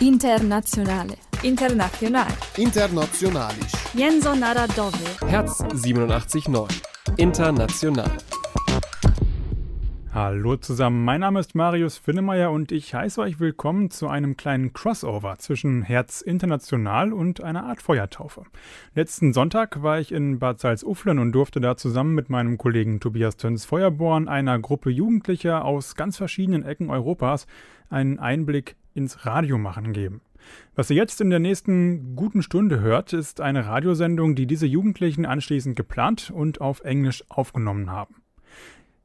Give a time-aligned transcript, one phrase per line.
[0.00, 1.14] Internationale.
[1.42, 2.26] International.
[2.56, 3.72] Internationalisch.
[3.94, 5.28] Jęzo narodowy.
[5.28, 6.80] Herz 87.9.
[7.18, 8.10] International.
[10.14, 14.72] Hallo zusammen, mein Name ist Marius Finnemeyer und ich heiße euch willkommen zu einem kleinen
[14.72, 18.44] Crossover zwischen Herz International und einer Art Feuertaufe.
[18.94, 23.36] Letzten Sonntag war ich in Bad Salzuflen und durfte da zusammen mit meinem Kollegen Tobias
[23.36, 27.46] Töns Feuerborn einer Gruppe Jugendlicher aus ganz verschiedenen Ecken Europas
[27.90, 30.20] einen Einblick ins Radio machen geben.
[30.74, 35.26] Was ihr jetzt in der nächsten guten Stunde hört, ist eine Radiosendung, die diese Jugendlichen
[35.26, 38.16] anschließend geplant und auf Englisch aufgenommen haben.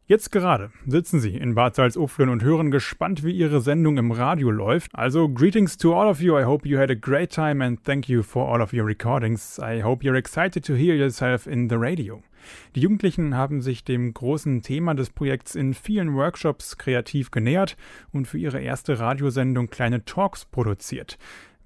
[0.07, 4.51] Jetzt gerade sitzen Sie in Bad Salzuflen und hören gespannt, wie Ihre Sendung im Radio
[4.51, 4.93] läuft.
[4.93, 6.37] Also greetings to all of you.
[6.37, 9.59] I hope you had a great time and thank you for all of your recordings.
[9.59, 12.21] I hope you're excited to hear yourself in the radio.
[12.75, 17.77] Die Jugendlichen haben sich dem großen Thema des Projekts in vielen Workshops kreativ genähert
[18.11, 21.17] und für ihre erste Radiosendung kleine Talks produziert.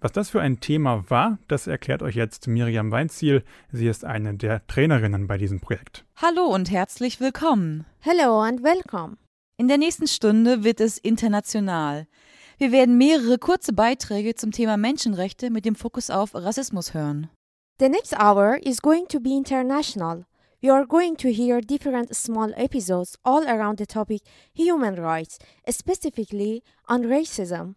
[0.01, 3.43] Was das für ein Thema war, das erklärt euch jetzt Miriam Weinziel.
[3.71, 6.05] Sie ist eine der Trainerinnen bei diesem Projekt.
[6.15, 7.85] Hallo und herzlich willkommen.
[7.99, 9.17] Hello and welcome.
[9.57, 12.07] In der nächsten Stunde wird es international.
[12.59, 17.29] Wir werden mehrere kurze Beiträge zum Thema Menschenrechte mit dem Fokus auf Rassismus hören.
[17.81, 20.25] The next hour is going to be international.
[20.61, 26.63] We are going to hear different small episodes all around the topic human rights, specifically
[26.89, 27.75] on racism.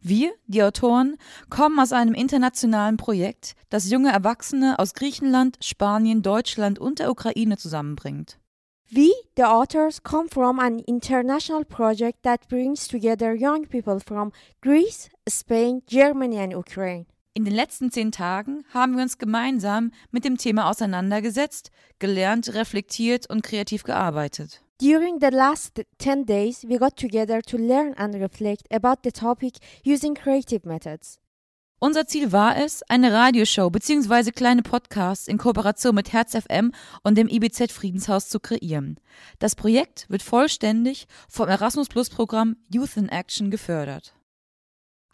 [0.00, 1.18] Wir, die Autoren,
[1.50, 7.58] kommen aus einem internationalen Projekt, das junge Erwachsene aus Griechenland, Spanien, Deutschland und der Ukraine
[7.58, 8.38] zusammenbringt.
[8.90, 15.10] We, the authors, come from an international project that brings together young people from Greece,
[15.28, 17.06] Spain, Germany and Ukraine.
[17.34, 23.30] In den letzten zehn Tagen haben wir uns gemeinsam mit dem Thema auseinandergesetzt, gelernt, reflektiert
[23.30, 24.62] und kreativ gearbeitet.
[24.82, 29.58] During the last 10 days, we got together to learn and reflect about the topic
[29.86, 31.20] using creative methods.
[31.78, 34.32] Unser Ziel war es, eine Radioshow bzw.
[34.32, 36.72] kleine Podcasts in Kooperation mit Herz FM
[37.02, 39.00] und dem IBZ Friedenshaus zu kreieren.
[39.38, 44.14] Das Projekt wird vollständig vom Erasmus Plus Programm Youth in Action gefördert.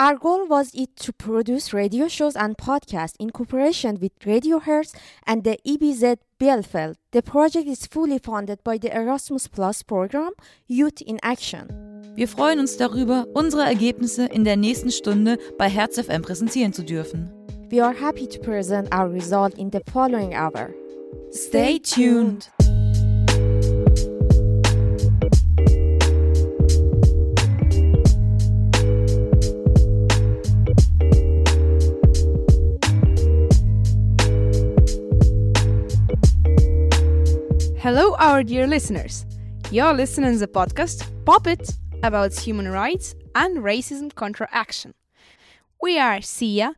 [0.01, 4.93] Our goal was it to produce radio shows and podcasts in cooperation with Radio Hertz
[5.27, 6.95] and the IBZ Bielefeld.
[7.11, 10.35] The project is fully funded by the Erasmus Plus program
[10.69, 11.67] Youth in Action.
[12.15, 16.85] Wir freuen uns darüber, unsere Ergebnisse in der nächsten Stunde bei Herz FM präsentieren zu
[16.85, 17.29] dürfen.
[17.69, 20.73] We are happy to present our result in the following hour.
[21.33, 22.49] Stay tuned.
[37.91, 39.25] Hello, our dear listeners.
[39.71, 41.71] You're listening to the podcast Pop It
[42.03, 44.93] about human rights and racism contra action.
[45.81, 46.75] We are Sia.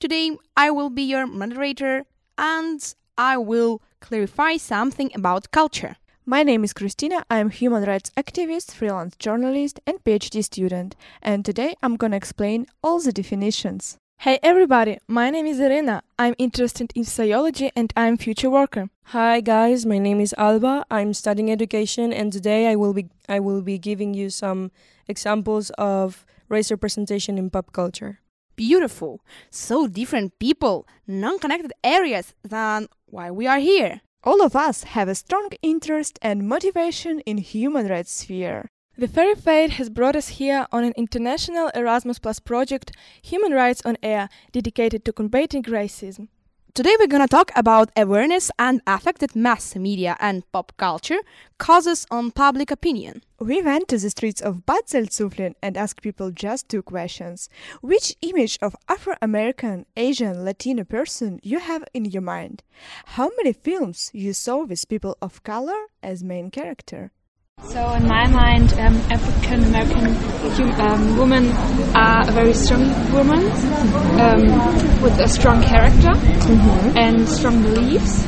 [0.00, 2.04] Today, I will be your moderator
[2.38, 5.96] and I will clarify something about culture.
[6.24, 7.24] My name is Christina.
[7.28, 10.94] I'm human rights activist, freelance journalist, and PhD student.
[11.20, 13.98] And today I'm gonna explain all the definitions.
[14.22, 16.04] Hey everybody, my name is Irina.
[16.16, 18.88] I'm interested in sociology and I'm future worker.
[19.06, 20.86] Hi guys, my name is Alba.
[20.92, 24.70] I'm studying education and today I will be I will be giving you some
[25.08, 28.20] examples of race representation in pop culture.
[28.54, 29.24] Beautiful.
[29.50, 34.02] So different people, non-connected areas than why we are here.
[34.22, 38.70] All of us have a strong interest and motivation in human rights sphere.
[39.02, 43.82] The fairy fate has brought us here on an international Erasmus Plus project, Human Rights
[43.84, 46.28] on Air, dedicated to combating racism.
[46.72, 51.18] Today we're gonna talk about awareness and effect that mass media and pop culture
[51.58, 53.24] causes on public opinion.
[53.40, 57.48] We went to the streets of Bad Salzuflen and asked people just two questions.
[57.80, 62.62] Which image of Afro-American, Asian, Latino person you have in your mind?
[63.16, 67.10] How many films you saw with people of color as main character?
[67.64, 70.16] So in my mind, um, African American
[70.80, 71.48] um, women
[71.94, 73.44] are a very strong woman
[74.20, 76.96] um, with a strong character mm-hmm.
[76.98, 78.26] and strong beliefs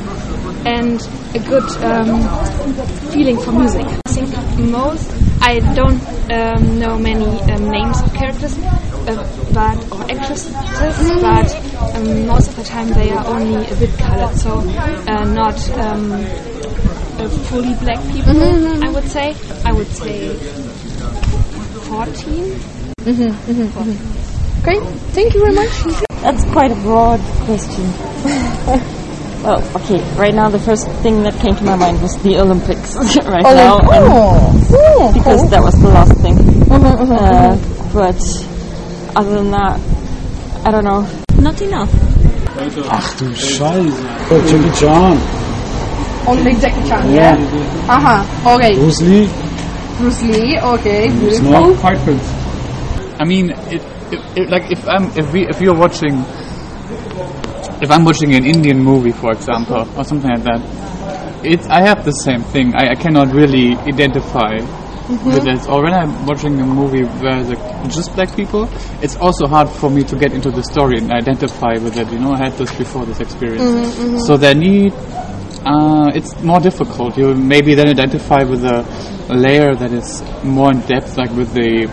[0.65, 1.01] and
[1.35, 2.21] a good um,
[3.11, 3.85] feeling for music.
[4.05, 6.01] I think most I don't
[6.31, 9.13] um, know many um, names of characters, uh,
[9.53, 10.51] but or actresses,
[11.21, 11.47] but
[12.25, 17.75] most of the time they are only a bit colored, so uh, not uh, fully
[17.75, 18.83] black people, mm-hmm.
[18.83, 19.35] I would say.
[19.63, 20.33] I would say
[21.89, 22.45] 14.
[23.05, 24.81] Mm-hmm, mm-hmm, Great,
[25.13, 25.69] thank you very much.
[26.23, 28.95] That's quite a broad question.
[29.45, 32.95] well, okay, right now the first thing that came to my mind was the Olympics
[33.25, 33.77] right oh, now.
[33.79, 35.09] Cool.
[35.09, 35.49] Ooh, because cool.
[35.49, 36.37] that was the last thing.
[36.71, 37.55] Uh,
[37.93, 38.17] but
[39.15, 39.79] other than that,
[40.65, 41.07] I don't know.
[41.39, 41.93] Not enough.
[42.57, 43.93] Ach du Scheiße.
[44.31, 45.17] Oh, Jackie Chan.
[46.27, 47.37] Only Jackie Chan, Yeah.
[47.37, 47.95] yeah?
[47.95, 48.75] Uh-huh, okay.
[48.75, 49.29] Bruce Lee.
[49.97, 51.75] Bruce Lee, okay, It's beautiful.
[51.75, 51.99] Fight
[53.19, 53.81] I mean, it,
[54.11, 56.25] it, it, like if I'm if we if you're watching
[57.81, 60.61] if I'm watching an Indian movie, for example, or something like that,
[61.43, 62.73] it's I have the same thing.
[62.75, 64.55] I, I cannot really identify
[65.09, 65.69] with it.
[65.69, 67.55] Or when I'm watching a movie where the
[67.89, 68.67] just black people,
[69.01, 72.11] it's also hard for me to get into the story and identify with it.
[72.11, 74.21] You know, I had this before this experience, Mhm, mhm.
[74.25, 74.93] so there need.
[75.65, 77.17] Uh, it's more difficult.
[77.17, 78.85] You maybe then identify with a
[79.33, 81.89] layer that is more in depth, like with the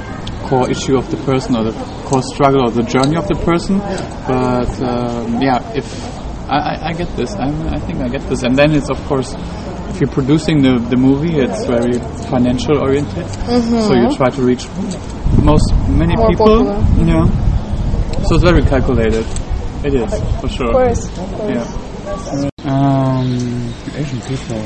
[0.52, 1.72] core issue of the person or the
[2.04, 3.78] core struggle or the journey of the person.
[4.28, 5.86] But um, yeah, if
[6.46, 8.98] I, I, I get this, I, I think I get this, and then it's of
[9.08, 9.32] course.
[9.92, 11.92] If you're producing the, the movie, it's very
[12.32, 13.86] financial oriented, Mhm.
[13.86, 14.64] so you try to reach
[15.44, 16.64] most many More people.
[16.64, 16.80] popular.
[17.04, 17.26] Yeah,
[18.24, 19.26] so it's very calculated.
[19.84, 20.08] It is
[20.40, 20.68] for sure.
[20.68, 21.52] Of course, of course.
[21.52, 22.48] Yeah.
[22.64, 23.28] Um,
[24.00, 24.62] Asian people.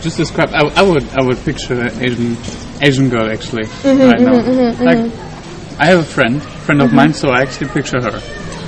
[0.00, 0.50] Just describe.
[0.54, 1.02] I, I would.
[1.18, 2.36] I would picture an Asian
[2.82, 4.32] Asian girl actually Mhm, right now.
[4.32, 5.78] mhm, mhm, like, mhm.
[5.78, 6.96] I have a friend, friend of Mhm.
[6.96, 8.20] mine, so I actually picture her.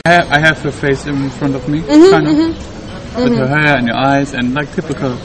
[0.07, 2.37] I have, I have her face in front of me, kind of,
[3.23, 5.17] with her hair and her eyes, and like typical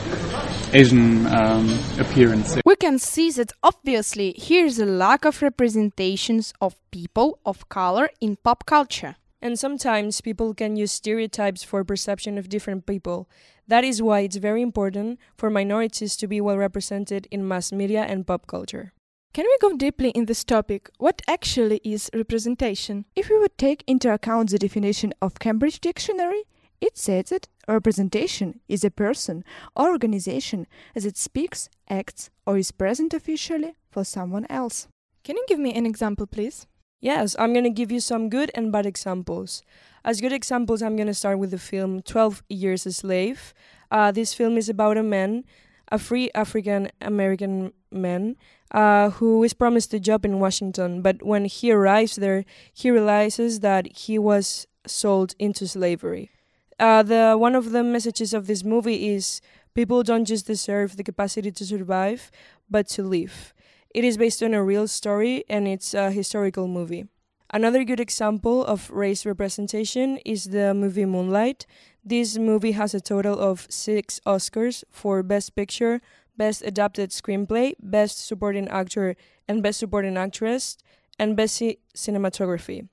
[0.73, 2.57] Asian um, appearance.
[2.65, 8.37] We can see that obviously here's a lack of representations of people of color in
[8.37, 9.15] pop culture.
[9.41, 13.27] And sometimes people can use stereotypes for perception of different people.
[13.67, 18.03] That is why it's very important for minorities to be well represented in mass media
[18.03, 18.93] and pop culture.
[19.33, 20.89] Can we go deeply in this topic?
[20.99, 23.05] What actually is representation?
[23.15, 26.43] If we would take into account the definition of Cambridge Dictionary,
[26.79, 29.43] it says that representation is a person
[29.75, 34.87] or organization as it speaks, acts, or is present officially for someone else.
[35.23, 36.67] Can you give me an example, please?
[36.99, 39.63] Yes, I'm going to give you some good and bad examples.
[40.05, 43.53] As good examples, I'm going to start with the film 12 Years a Slave.
[43.89, 45.45] Uh, this film is about a man,
[45.93, 48.35] a free African American man,
[48.71, 53.61] uh, who is promised a job in Washington, but when he arrives there, he realizes
[53.61, 56.31] that he was sold into slavery.
[56.77, 59.39] Uh, the one of the messages of this movie is
[59.73, 62.29] people don't just deserve the capacity to survive,
[62.69, 63.53] but to live.
[63.95, 67.05] It is based on a real story and it's a historical movie.
[67.53, 71.67] Another good example of race representation is the movie Moonlight.
[72.03, 76.01] This movie has a total of six Oscars for Best Picture,
[76.35, 79.15] Best Adapted Screenplay, Best Supporting Actor
[79.47, 80.79] and Best Supporting Actress,
[81.19, 82.87] and Best Ci- Cinematography.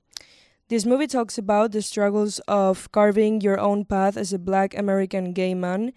[0.67, 5.33] This movie talks about the struggles of carving your own path as a black American
[5.33, 5.91] gay man,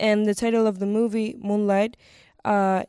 [0.00, 1.98] and the title of the movie, Moonlight,
[2.46, 2.84] uh,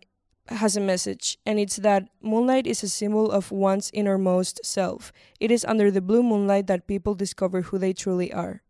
[0.50, 5.12] has a message, and it's that moonlight is a symbol of one's innermost self.
[5.40, 8.62] It is under the blue moonlight that people discover who they truly are.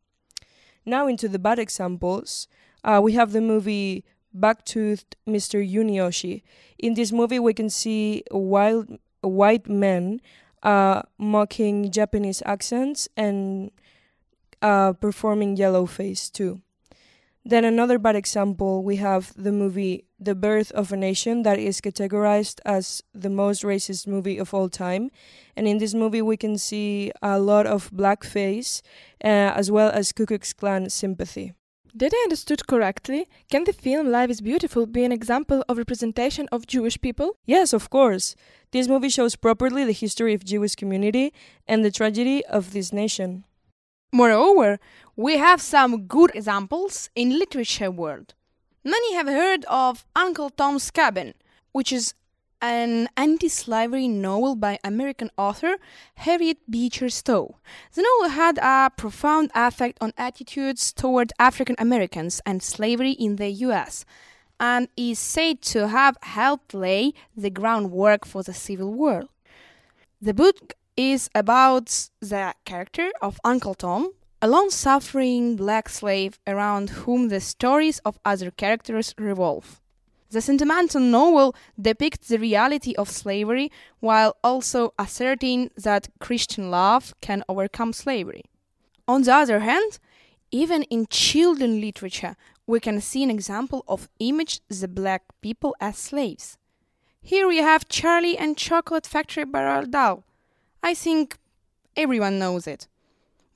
[0.85, 2.47] Now, into the bad examples,
[2.83, 4.05] uh, we have the movie
[4.37, 5.59] Backtoothed Mr.
[5.59, 6.43] Yunioshi.
[6.77, 10.21] In this movie, we can see wild, white men
[10.63, 13.71] uh, mocking Japanese accents and
[14.61, 16.61] uh, performing yellowface too.
[17.47, 21.79] Then another bad example, we have the movie The Birth of a Nation that is
[21.79, 25.11] categorized as the most racist movie of all time.
[25.55, 28.81] And in this movie, we can see a lot of blackface
[29.23, 31.53] uh, as well as Ku Klux Klan sympathy.
[31.95, 33.29] Did I understood correctly?
[33.49, 37.37] Can the film Life is Beautiful be an example of representation of Jewish people?
[37.45, 38.35] Yes, of course.
[38.71, 41.31] This movie shows properly the history of Jewish community
[41.65, 43.45] and the tragedy of this nation.
[44.11, 44.79] Moreover,
[45.15, 48.33] we have some good examples in literature world.
[48.83, 51.33] Many have heard of Uncle Tom's Cabin,
[51.73, 52.13] which is
[52.61, 55.75] an anti-slavery novel by American author
[56.15, 57.57] Harriet Beecher Stowe.
[57.93, 63.49] The novel had a profound effect on attitudes toward African Americans and slavery in the
[63.49, 64.05] US
[64.59, 69.25] and is said to have helped lay the groundwork for the Civil War.
[70.19, 74.11] The book is about the character of Uncle Tom,
[74.41, 79.79] a long suffering black slave around whom the stories of other characters revolve.
[80.29, 87.43] The sentimental novel depicts the reality of slavery while also asserting that Christian love can
[87.47, 88.43] overcome slavery.
[89.07, 89.99] On the other hand,
[90.51, 92.35] even in children literature,
[92.65, 96.57] we can see an example of image the black people as slaves.
[97.21, 100.23] Here we have Charlie and Chocolate Factory Roald Dahl.
[100.87, 101.37] I think
[101.97, 102.87] everyone knows it.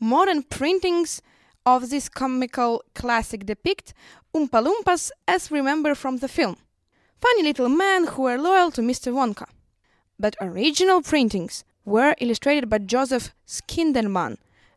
[0.01, 1.21] Modern printings
[1.65, 3.93] of this comical classic depict
[4.35, 6.57] Oompa Loompas as remembered from the film.
[7.21, 9.13] Funny little men who are loyal to Mr.
[9.13, 9.47] Wonka.
[10.19, 14.35] But original printings were illustrated by Joseph Schindelman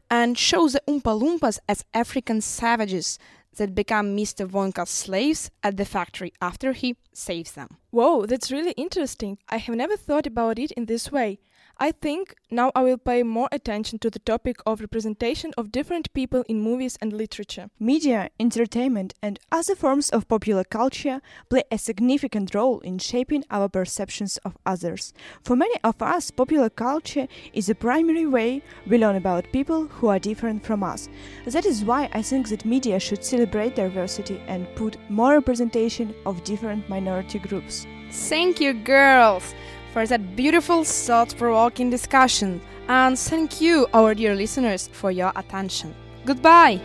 [0.08, 3.18] and shows the Oompa Loompas as African savages
[3.56, 4.48] that become Mr.
[4.48, 7.78] Wonka's slaves at the factory after he saves them.
[7.90, 9.38] Whoa, that's really interesting.
[9.48, 11.40] I have never thought about it in this way.
[11.78, 16.12] I think now I will pay more attention to the topic of representation of different
[16.14, 17.68] people in movies and literature.
[17.80, 23.68] Media, entertainment, and other forms of popular culture play a significant role in shaping our
[23.68, 25.12] perceptions of others.
[25.42, 30.06] For many of us, popular culture is the primary way we learn about people who
[30.06, 31.08] are different from us.
[31.44, 36.44] That is why I think that media should celebrate diversity and put more representation of
[36.44, 37.84] different minority groups.
[38.10, 39.54] Thank you, girls!
[39.94, 42.60] For that beautiful, thought provoking discussion.
[42.88, 45.94] And thank you, our dear listeners, for your attention.
[46.26, 46.80] Goodbye!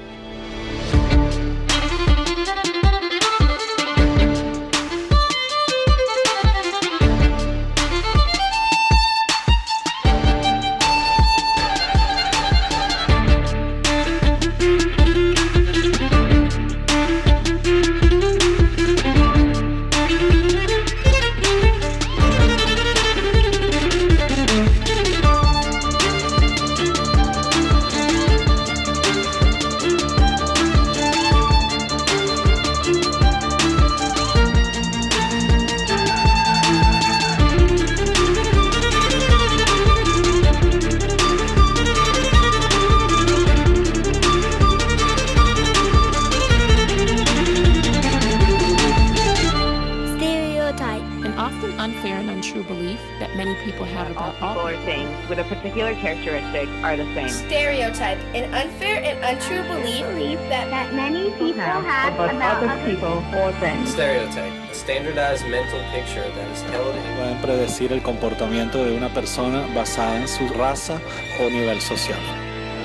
[55.81, 57.29] Are the same.
[57.29, 62.63] Stereotype, an unfair and untrue belief, belief that, that many people have, have about, about
[62.63, 63.91] other people or things.
[63.91, 67.01] Stereotype, a standardized mental picture that is held in.
[67.15, 70.99] Pueden predecir el comportamiento de una persona basada en su raza
[71.39, 72.19] o nivel social.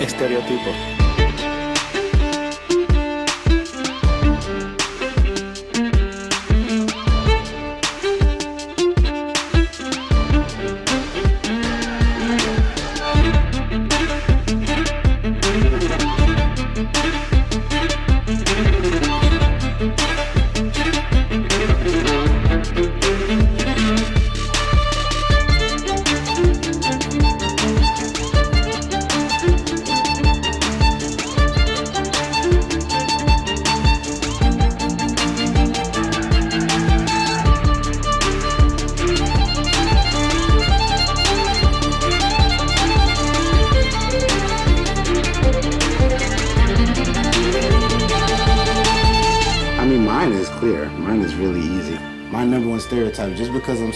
[0.00, 0.93] Estereotipo.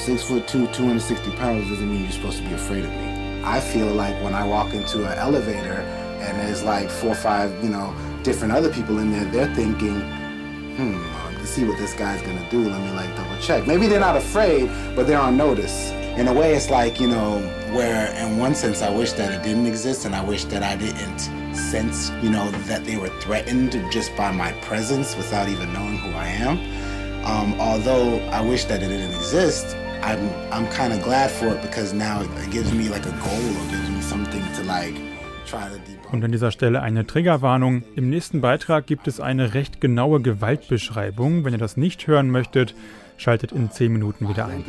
[0.08, 3.42] Six foot two, 260 pounds doesn't mean you're supposed to be afraid of me.
[3.44, 5.80] I feel like when I walk into an elevator
[6.24, 10.00] and there's like four or five, you know, different other people in there, they're thinking,
[10.76, 10.94] hmm,
[11.38, 13.66] to see what this guy's gonna do, let me like double check.
[13.66, 15.90] Maybe they're not afraid, but they're on notice.
[16.16, 17.40] In a way, it's like, you know,
[17.74, 20.74] where in one sense I wish that it didn't exist and I wish that I
[20.74, 21.18] didn't
[21.54, 26.12] sense, you know, that they were threatened just by my presence without even knowing who
[26.16, 26.56] I am.
[27.26, 31.60] Um, although I wish that it didn't exist, I'm I'm kind of glad for it
[31.62, 34.94] because now it gives me like a goal or gives me something to like
[35.46, 35.78] try to
[36.12, 37.82] Und an dieser Stelle eine Triggerwarnung.
[37.94, 41.44] Im nächsten Beitrag gibt es eine recht genaue Gewaltbeschreibung.
[41.44, 42.74] Wenn ihr das nicht hören möchtet,
[43.18, 44.64] schaltet in 10 Minuten wieder ein.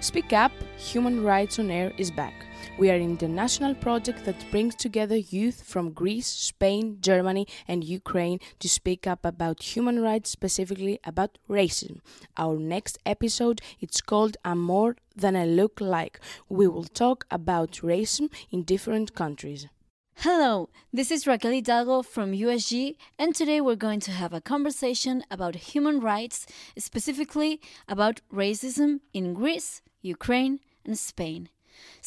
[0.00, 0.52] Speak Up,
[0.94, 2.45] Human Rights on Air is back.
[2.78, 8.38] We are an international project that brings together youth from Greece, Spain, Germany, and Ukraine
[8.58, 12.00] to speak up about human rights, specifically about racism.
[12.36, 17.80] Our next episode it's called "I'm More Than I Look Like." We will talk about
[17.82, 19.68] racism in different countries.
[20.16, 25.24] Hello, this is Raquel Hidalgo from USG, and today we're going to have a conversation
[25.30, 31.48] about human rights, specifically about racism in Greece, Ukraine, and Spain.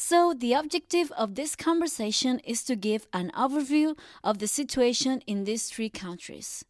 [0.02, 5.44] So, the objective of this conversation is to give an overview of the situation in
[5.44, 6.64] these three countries.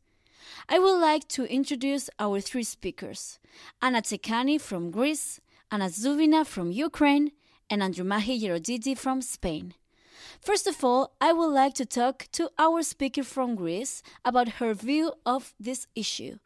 [0.68, 3.38] I would like to introduce our three speakers
[3.80, 7.30] Anna Tekani from Greece, Anna Zubina from Ukraine,
[7.70, 9.74] and Andrumahi Yerodidi from Spain.
[10.40, 14.74] First of all, I would like to talk to our speaker from Greece about her
[14.74, 16.38] view of this issue.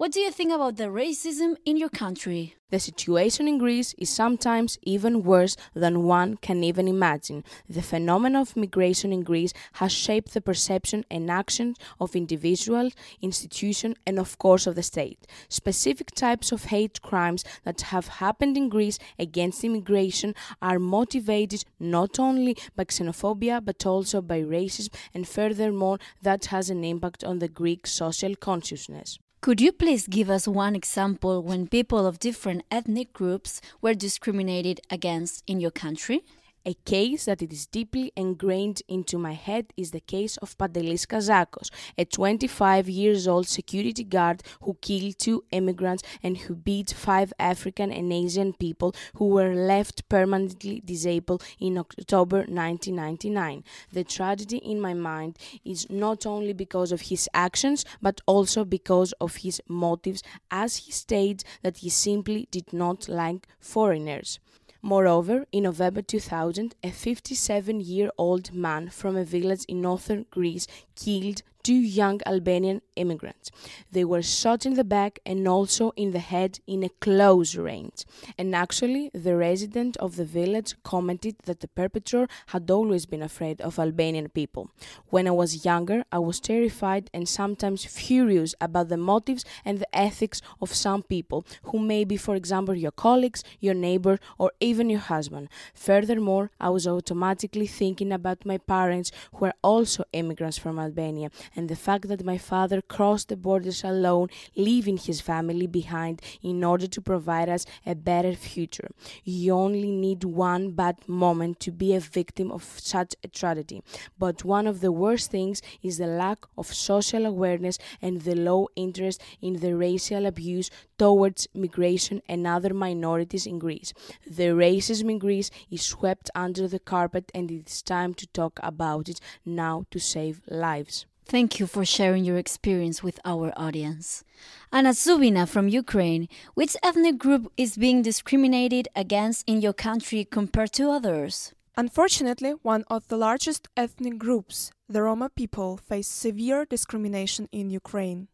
[0.00, 2.56] What do you think about the racism in your country?
[2.70, 7.44] The situation in Greece is sometimes even worse than one can even imagine.
[7.68, 13.96] The phenomenon of migration in Greece has shaped the perception and actions of individuals, institutions,
[14.06, 15.26] and of course of the state.
[15.50, 22.18] Specific types of hate crimes that have happened in Greece against immigration are motivated not
[22.18, 27.48] only by xenophobia but also by racism, and furthermore, that has an impact on the
[27.48, 29.18] Greek social consciousness.
[29.42, 34.82] Could you please give us one example when people of different ethnic groups were discriminated
[34.90, 36.24] against in your country?
[36.66, 41.06] A case that it is deeply ingrained into my head is the case of Pantelis
[41.06, 47.32] Kazakos, a 25 years old security guard who killed two immigrants and who beat five
[47.38, 53.64] African and Asian people who were left permanently disabled in October 1999.
[53.90, 59.12] The tragedy in my mind is not only because of his actions but also because
[59.12, 64.38] of his motives, as he states that he simply did not like foreigners.
[64.82, 70.66] Moreover, in November 2000, a 57 year old man from a village in northern Greece
[70.94, 73.50] killed two young Albanian immigrants.
[73.92, 78.04] They were shot in the back and also in the head in a close range.
[78.38, 83.60] And actually, the resident of the village commented that the perpetrator had always been afraid
[83.60, 84.70] of Albanian people.
[85.08, 89.96] When I was younger, I was terrified and sometimes furious about the motives and the
[89.96, 94.90] ethics of some people who may be, for example, your colleagues, your neighbor, or even
[94.90, 95.48] your husband.
[95.74, 101.68] Furthermore, I was automatically thinking about my parents who are also immigrants from Albania and
[101.68, 106.86] the fact that my father crossed the borders alone, leaving his family behind in order
[106.86, 108.88] to provide us a better future.
[109.24, 113.82] You only need one bad moment to be a victim of such a tragedy.
[114.18, 118.68] But one of the worst things is the lack of social awareness and the low
[118.76, 123.92] interest in the racial abuse towards migration and other minorities in Greece.
[124.26, 128.60] The racism in Greece is swept under the carpet and it is time to talk
[128.62, 131.06] about it now to save lives.
[131.30, 134.24] Thank you for sharing your experience with our audience.
[134.72, 140.72] Anna Zubina from Ukraine, which ethnic group is being discriminated against in your country compared
[140.72, 141.54] to others?
[141.76, 148.26] Unfortunately, one of the largest ethnic groups, the Roma people, face severe discrimination in Ukraine.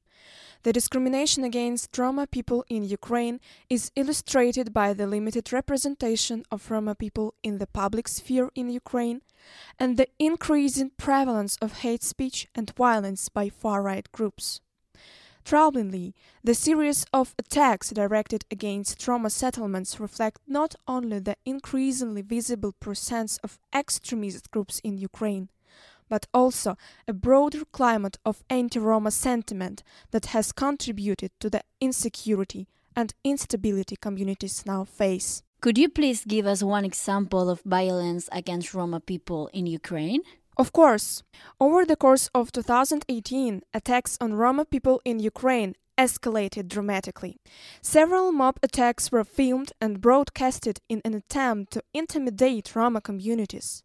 [0.62, 3.40] The discrimination against Roma people in Ukraine
[3.71, 9.23] is illustrated by the limited representation of Roma people in the public sphere in Ukraine
[9.79, 14.61] and the increasing prevalence of hate speech and violence by far right groups.
[15.45, 22.73] Troublingly, the series of attacks directed against Roma settlements reflect not only the increasingly visible
[22.73, 25.49] presence of extremist groups in Ukraine,
[26.09, 26.77] but also
[27.09, 33.97] a broader climate of anti Roma sentiment that has contributed to the insecurity and instability
[33.97, 35.42] communities now face.
[35.61, 40.23] Could you please give us one example of violence against Roma people in Ukraine?
[40.57, 41.23] Of course.
[41.61, 47.38] Over the course of 2018, attacks on Roma people in Ukraine escalated dramatically.
[47.83, 53.83] Several mob attacks were filmed and broadcasted in an attempt to intimidate Roma communities.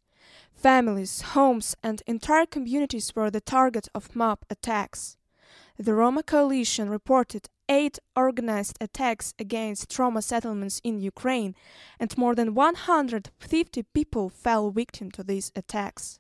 [0.62, 5.18] Families, homes, and entire communities were the target of mob attacks.
[5.80, 11.56] The Roma Coalition reported eight organized attacks against Roma settlements in Ukraine,
[12.00, 16.20] and more than 150 people fell victim to these attacks.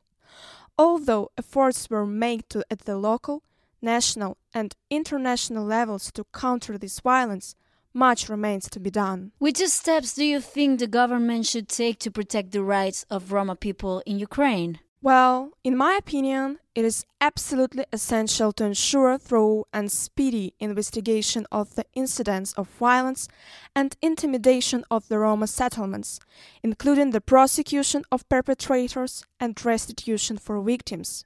[0.75, 3.43] Although efforts were made to, at the local,
[3.79, 7.53] national, and international levels to counter this violence,
[7.93, 9.31] much remains to be done.
[9.39, 13.55] Which steps do you think the government should take to protect the rights of Roma
[13.55, 14.79] people in Ukraine?
[15.03, 21.73] Well, in my opinion, it is absolutely essential to ensure thorough and speedy investigation of
[21.73, 23.27] the incidents of violence
[23.75, 26.19] and intimidation of the Roma settlements,
[26.61, 31.25] including the prosecution of perpetrators and restitution for victims.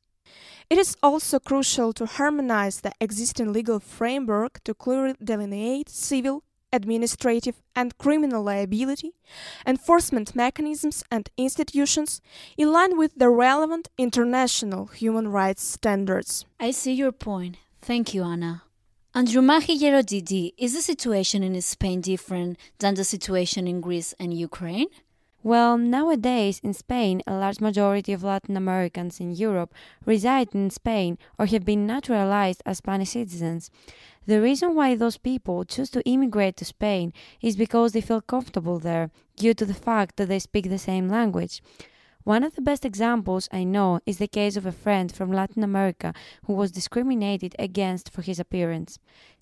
[0.70, 6.45] It is also crucial to harmonize the existing legal framework to clearly delineate civil,
[6.76, 9.14] administrative and criminal liability,
[9.66, 12.22] enforcement mechanisms and institutions
[12.58, 16.46] in line with the relevant international human rights standards.
[16.60, 17.58] I see your point.
[17.82, 18.64] Thank you, Anna.
[19.16, 24.88] Androumachi Gerodidi, is the situation in Spain different than the situation in Greece and Ukraine?
[25.42, 31.20] Well, nowadays in Spain, a large majority of Latin Americans in Europe reside in Spain
[31.38, 33.70] or have been naturalized as Spanish citizens.
[34.28, 38.80] The reason why those people choose to immigrate to Spain is because they feel comfortable
[38.80, 41.62] there due to the fact that they speak the same language.
[42.24, 45.64] One of the best examples I know is the case of a friend from Latin
[45.64, 46.12] America
[46.46, 48.98] who was discriminated against for his appearance.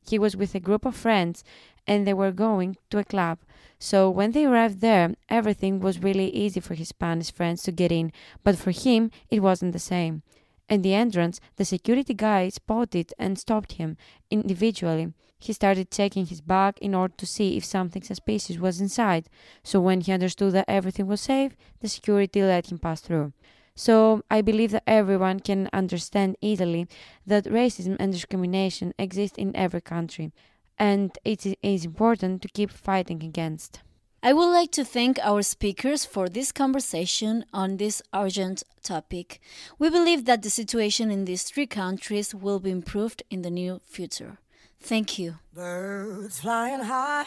[0.06, 1.46] He was with a group of friends
[1.88, 3.40] and they were going to a club.
[3.80, 7.94] So when they arrived there, everything was really easy for his Spanish friends to get
[7.94, 8.12] in,
[8.44, 10.24] but for him it wasn't the same.
[10.70, 13.98] At the entrance, the security guy spotted and stopped him
[14.32, 15.14] individually.
[15.38, 19.30] He started checking his bag in order to see if something suspicious was inside.
[19.64, 23.34] So when he understood that everything was safe, the security let him pass through.
[23.76, 26.88] So I believe that everyone can understand easily
[27.26, 30.32] that racism and discrimination exist in every country,
[30.78, 33.82] and it is important to keep fighting against.
[34.26, 39.42] I would like to thank our speakers for this conversation on this urgent topic.
[39.78, 43.80] We believe that the situation in these three countries will be improved in the near
[43.84, 44.38] future.
[44.80, 45.40] Thank you.
[45.54, 47.26] Birds flying high,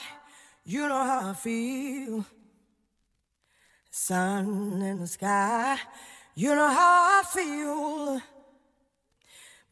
[0.65, 2.25] you know how I feel.
[3.91, 5.77] Sun in the sky,
[6.35, 8.23] you know how I feel.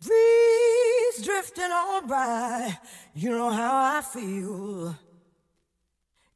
[0.04, 2.78] Breeze drifting on by,
[3.14, 4.94] you know how I feel.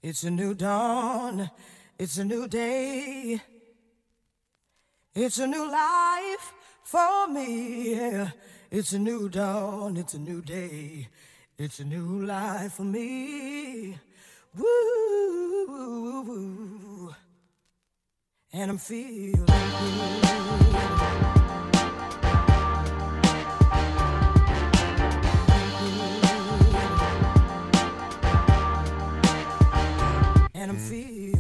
[0.00, 1.50] It's a new dawn,
[1.98, 3.42] it's a new day.
[5.12, 6.52] It's a new life
[6.84, 8.28] for me.
[8.70, 11.08] It's a new dawn, it's a new day.
[11.58, 13.98] It's a new life for me.
[14.56, 14.68] Woo,
[18.52, 19.44] and I'm feeling.
[30.58, 30.88] And I'm mm.
[30.90, 31.37] feeling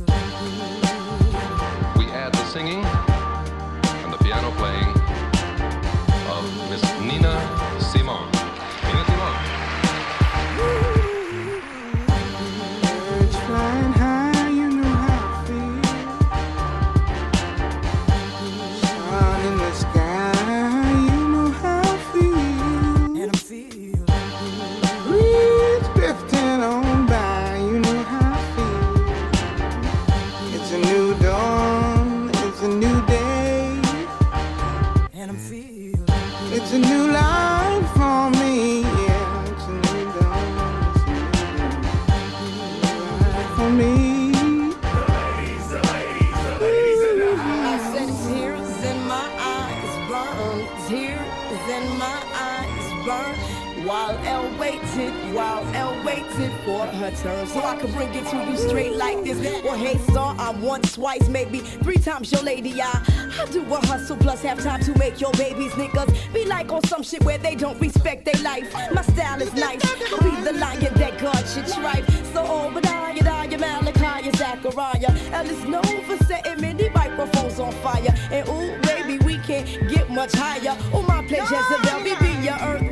[53.88, 58.36] While Elle waited, while Elle waited for her turn, so I could bring it to
[58.44, 59.38] you straight like this.
[59.64, 62.82] Well, hey, sir, I'm once, twice, maybe three times your lady.
[62.82, 63.02] I,
[63.40, 66.84] I do a hustle plus have time to make your babies niggas be like on
[66.84, 68.70] some shit where they don't respect their life.
[68.92, 69.80] My style is nice,
[70.12, 72.06] I'll be the lion that God should strive.
[72.34, 78.14] So, Obadiah, Daya, Malachi, Zachariah, Elle is known for setting many microphones on fire.
[78.30, 80.76] And ooh, baby, we can't get much higher.
[80.92, 82.87] Oh, my pleasure, Jezebel, we be your earth,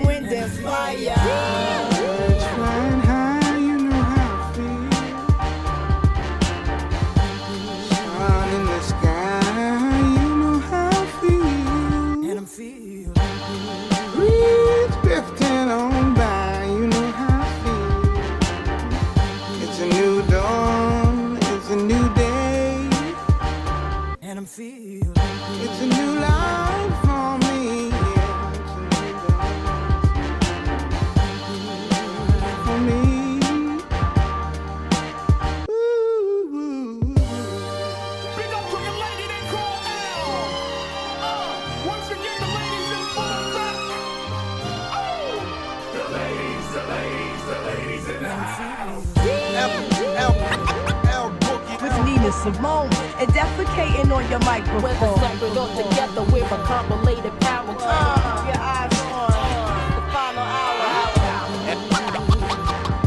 [0.67, 1.15] fire.
[1.97, 4.97] Birds flying high, you know how to feel?
[24.23, 24.86] And I feel.
[52.47, 54.83] With Nina Simone and defecating on your microphone.
[54.83, 57.79] With a separate all together with a compilated power tone.
[57.83, 59.31] Uh, your eyes on
[59.97, 60.87] the final hour.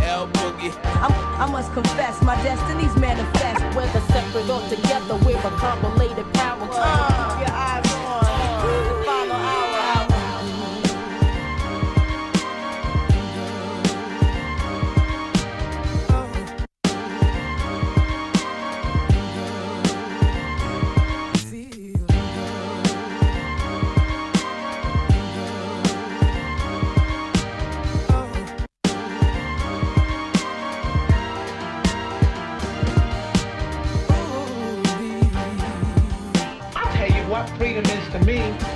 [0.04, 0.74] L Boogie.
[1.02, 3.64] I'm, I must confess, my destiny's manifest.
[3.78, 6.68] With a separate all together with a compilated power.
[6.72, 7.09] Uh,
[38.12, 38.69] to me.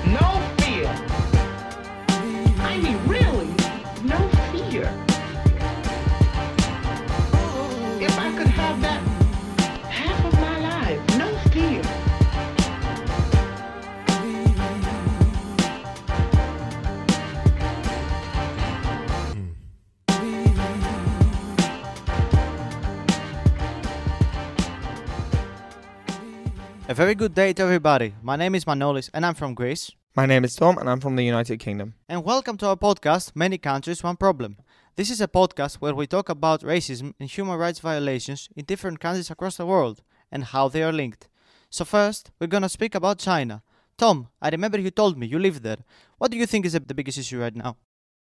[26.93, 28.13] A very good day to everybody.
[28.21, 29.89] My name is Manolis and I'm from Greece.
[30.15, 31.95] My name is Tom and I'm from the United Kingdom.
[32.07, 34.57] And welcome to our podcast, Many Countries, One Problem.
[34.95, 38.99] This is a podcast where we talk about racism and human rights violations in different
[38.99, 41.29] countries across the world and how they are linked.
[41.71, 43.63] So, first, we're gonna speak about China.
[43.97, 45.79] Tom, I remember you told me you live there.
[46.19, 47.77] What do you think is the biggest issue right now?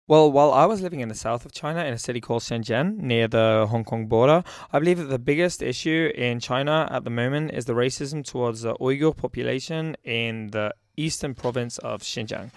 [0.09, 2.95] Well, while I was living in the south of China in a city called Shenzhen
[2.95, 4.41] near the Hong Kong border,
[4.71, 8.61] I believe that the biggest issue in China at the moment is the racism towards
[8.61, 12.51] the Uyghur population in the eastern province of Xinjiang.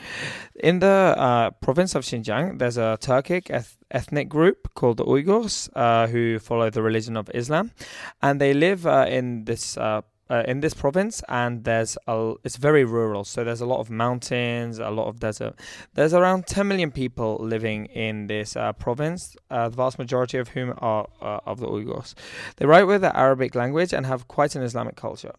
[0.62, 0.86] In the
[1.18, 6.38] uh, province of Xinjiang, there's a Turkic eth- ethnic group called the Uyghurs uh, who
[6.38, 7.72] follow the religion of Islam,
[8.22, 9.76] and they live uh, in this
[10.30, 13.24] uh, in this province, and there's a, it's very rural.
[13.24, 15.54] So there's a lot of mountains, a lot of desert.
[15.94, 20.48] There's around 10 million people living in this uh, province, uh, the vast majority of
[20.48, 22.14] whom are uh, of the Uyghurs.
[22.56, 25.34] They write with the Arabic language and have quite an Islamic culture.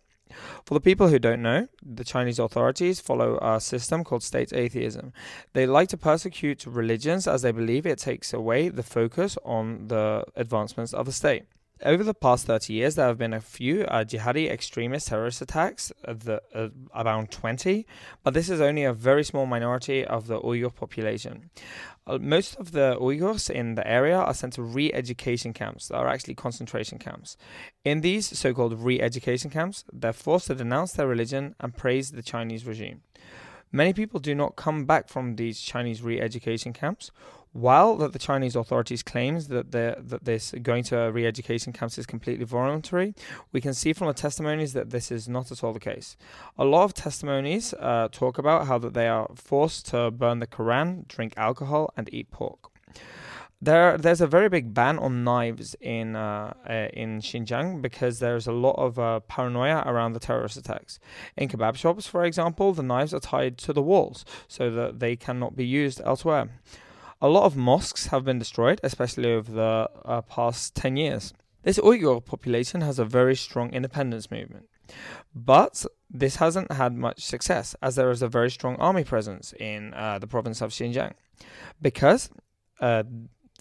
[0.65, 5.11] For the people who don't know, the Chinese authorities follow a system called state atheism.
[5.53, 10.25] They like to persecute religions as they believe it takes away the focus on the
[10.35, 11.43] advancements of the state.
[11.83, 15.91] Over the past 30 years, there have been a few uh, jihadi extremist terrorist attacks,
[16.05, 17.87] uh, the, uh, around 20,
[18.23, 21.49] but this is only a very small minority of the Uyghur population.
[22.05, 25.95] Uh, most of the Uyghurs in the area are sent to re education camps, that
[25.95, 27.35] are actually concentration camps.
[27.83, 32.11] In these so called re education camps, they're forced to denounce their religion and praise
[32.11, 33.01] the Chinese regime.
[33.73, 37.09] Many people do not come back from these Chinese re-education camps,
[37.53, 42.45] while that the Chinese authorities claims that that this going to re-education camps is completely
[42.45, 43.13] voluntary.
[43.51, 46.15] We can see from the testimonies that this is not at all the case.
[46.57, 50.47] A lot of testimonies uh, talk about how that they are forced to burn the
[50.47, 52.71] Quran, drink alcohol, and eat pork.
[53.63, 58.47] There, there's a very big ban on knives in uh, uh, in Xinjiang because there's
[58.47, 60.99] a lot of uh, paranoia around the terrorist attacks.
[61.37, 65.15] In kebab shops, for example, the knives are tied to the walls so that they
[65.15, 66.49] cannot be used elsewhere.
[67.21, 71.33] A lot of mosques have been destroyed, especially over the uh, past 10 years.
[71.63, 74.65] This Uyghur population has a very strong independence movement.
[75.35, 79.93] But this hasn't had much success as there is a very strong army presence in
[79.93, 81.13] uh, the province of Xinjiang.
[81.81, 82.29] Because
[82.79, 83.03] uh,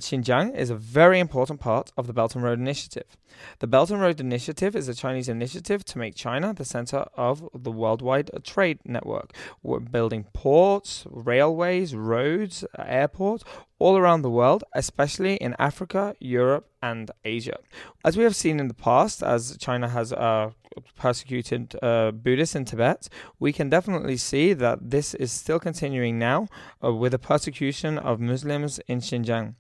[0.01, 3.17] Xinjiang is a very important part of the Belt and Road Initiative.
[3.61, 7.49] The Belt and Road Initiative is a Chinese initiative to make China the center of
[7.55, 9.33] the worldwide trade network.
[9.63, 13.45] We're building ports, railways, roads, airports
[13.79, 17.59] all around the world, especially in Africa, Europe, and Asia.
[18.05, 20.51] As we have seen in the past, as China has uh,
[20.97, 26.49] persecuted uh, Buddhists in Tibet, we can definitely see that this is still continuing now
[26.85, 29.55] uh, with the persecution of Muslims in Xinjiang.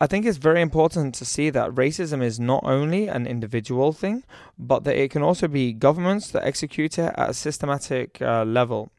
[0.00, 4.24] I think it's very important to see that racism is not only an individual thing,
[4.58, 8.90] but that it can also be governments that execute it at a systematic uh, level.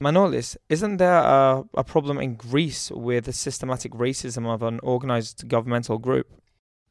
[0.00, 5.46] Manolis, isn't there a, a problem in Greece with the systematic racism of an organized
[5.48, 6.26] governmental group?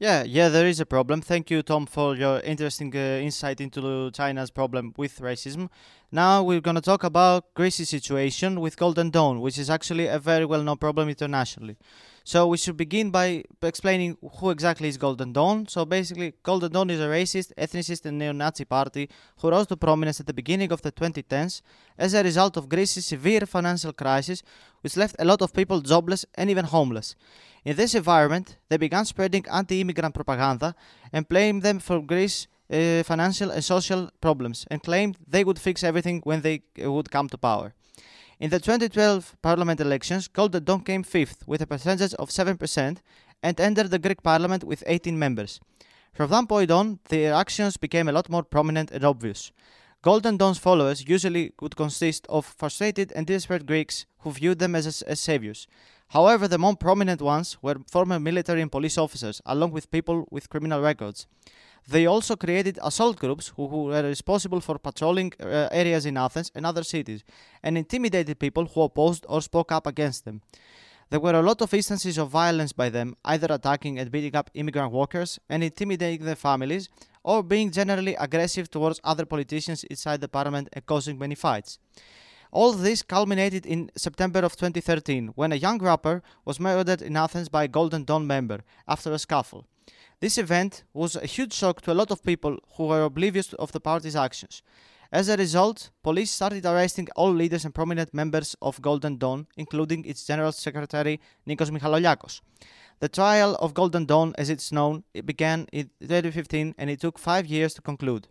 [0.02, 1.22] Yeah, yeah, there is a problem.
[1.22, 5.70] Thank you, Tom, for your interesting uh, insight into China's problem with racism.
[6.12, 10.18] Now we're going to talk about Greece's situation with Golden Dawn, which is actually a
[10.18, 11.78] very well known problem internationally.
[12.24, 15.68] So we should begin by explaining who exactly is Golden Dawn.
[15.68, 20.20] So basically, Golden Dawn is a racist, ethnicist, and neo-Nazi party who rose to prominence
[20.20, 21.62] at the beginning of the 2010s
[22.00, 24.42] as a result of Greece's severe financial crisis,
[24.82, 27.16] which left a lot of people jobless and even homeless.
[27.64, 30.74] In this environment, they began spreading anti-immigrant propaganda
[31.14, 35.84] and blamed them for Greece's uh, financial and social problems and claimed they would fix
[35.84, 37.74] everything when they uh, would come to power.
[38.40, 42.98] In the 2012 parliament elections, Golden Dawn came fifth with a percentage of 7%
[43.44, 45.60] and entered the Greek parliament with 18 members.
[46.14, 49.52] From that point on, their actions became a lot more prominent and obvious.
[50.02, 55.04] Golden Dawn's followers usually would consist of frustrated and desperate Greeks who viewed them as,
[55.04, 55.68] as saviors.
[56.12, 60.50] However, the more prominent ones were former military and police officers, along with people with
[60.50, 61.26] criminal records.
[61.88, 66.52] They also created assault groups who, who were responsible for patrolling uh, areas in Athens
[66.54, 67.24] and other cities
[67.64, 70.42] and intimidated people who opposed or spoke up against them.
[71.12, 74.50] There were a lot of instances of violence by them, either attacking and beating up
[74.54, 76.90] immigrant workers and intimidating their families,
[77.24, 81.80] or being generally aggressive towards other politicians inside the parliament and causing many fights.
[82.54, 87.48] All this culminated in September of 2013 when a young rapper was murdered in Athens
[87.48, 88.60] by a Golden Dawn member
[88.90, 89.66] after a scuffle.
[90.20, 93.72] This event was a huge shock to a lot of people who were oblivious of
[93.72, 94.64] the party's actions.
[95.14, 100.04] As a result, police started arresting all leaders and prominent members of Golden Dawn, including
[100.04, 102.42] its General Secretary Nikos Michaloliakos.
[103.00, 107.18] The trial of Golden Dawn, as it's known, it began in 2015 and it took
[107.18, 108.28] five years to conclude.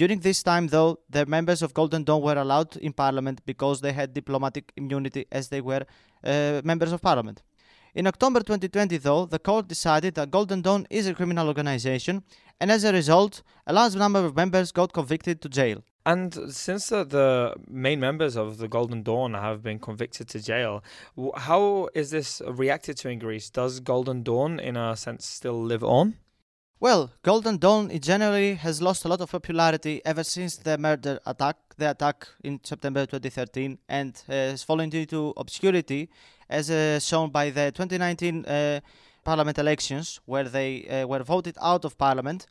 [0.00, 3.92] During this time, though, the members of Golden Dawn were allowed in parliament because they
[3.92, 5.84] had diplomatic immunity as they were
[6.24, 7.42] uh, members of parliament.
[7.94, 12.22] In October 2020, though, the court decided that Golden Dawn is a criminal organization,
[12.58, 15.84] and as a result, a large number of members got convicted to jail.
[16.06, 20.82] And since uh, the main members of the Golden Dawn have been convicted to jail,
[21.36, 23.50] how is this reacted to in Greece?
[23.50, 26.16] Does Golden Dawn, in a sense, still live on?
[26.82, 31.56] Well, Golden Dawn generally has lost a lot of popularity ever since the murder attack,
[31.76, 36.08] the attack in September 2013, and has fallen into obscurity
[36.48, 38.80] as uh, shown by the 2019 uh,
[39.24, 42.46] parliament elections, where they uh, were voted out of parliament.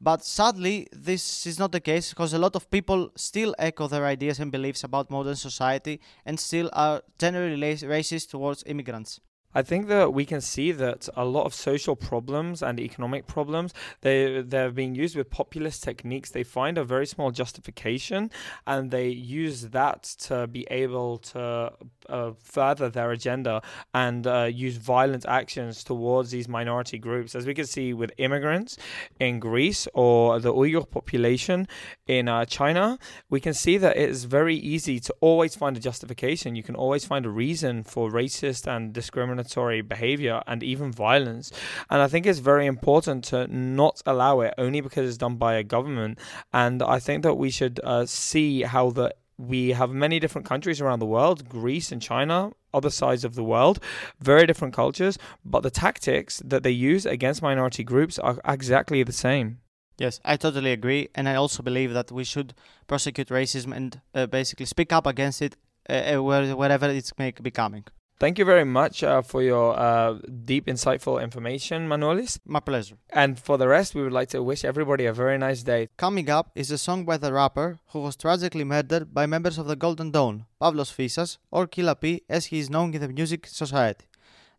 [0.00, 4.06] But sadly, this is not the case because a lot of people still echo their
[4.06, 9.20] ideas and beliefs about modern society and still are generally racist towards immigrants.
[9.54, 13.72] I think that we can see that a lot of social problems and economic problems
[14.00, 16.30] they they're being used with populist techniques.
[16.30, 18.30] They find a very small justification,
[18.66, 21.72] and they use that to be able to
[22.08, 23.62] uh, further their agenda
[23.92, 28.76] and uh, use violent actions towards these minority groups, as we can see with immigrants
[29.20, 31.68] in Greece or the Uyghur population
[32.06, 32.98] in uh, China.
[33.30, 36.56] We can see that it is very easy to always find a justification.
[36.56, 39.43] You can always find a reason for racist and discriminatory
[39.82, 41.52] behavior and even violence.
[41.90, 45.54] And I think it's very important to not allow it only because it's done by
[45.54, 46.18] a government.
[46.52, 50.80] And I think that we should uh, see how the we have many different countries
[50.80, 53.80] around the world Greece and China, other sides of the world,
[54.20, 59.12] very different cultures, but the tactics that they use against minority groups are exactly the
[59.12, 59.58] same.
[59.98, 62.54] Yes, I totally agree, and I also believe that we should
[62.86, 65.56] prosecute racism and uh, basically speak up against it
[65.88, 67.84] uh, wherever it may be coming.
[68.20, 72.38] Thank you very much uh, for your uh, deep, insightful information, Manolis.
[72.46, 72.96] My pleasure.
[73.10, 75.88] And for the rest, we would like to wish everybody a very nice day.
[75.96, 79.66] Coming up is a song by the rapper who was tragically murdered by members of
[79.66, 83.48] the Golden Dawn, Pavlos Fyssas, or Killa P, as he is known in the music
[83.48, 84.06] society.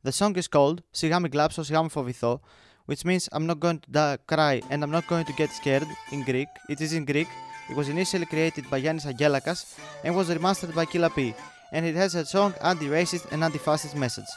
[0.03, 2.41] The song is called Sigami Glapso Sigami Fovitho,
[2.87, 5.87] which means I'm not going to die, cry and I'm not going to get scared
[6.11, 6.49] in Greek.
[6.67, 7.29] It is in Greek.
[7.69, 11.33] It was initially created by Yanis Agelakas and was remastered by Killa P
[11.75, 14.29] and it has a strong anti-racist and anti-fascist message.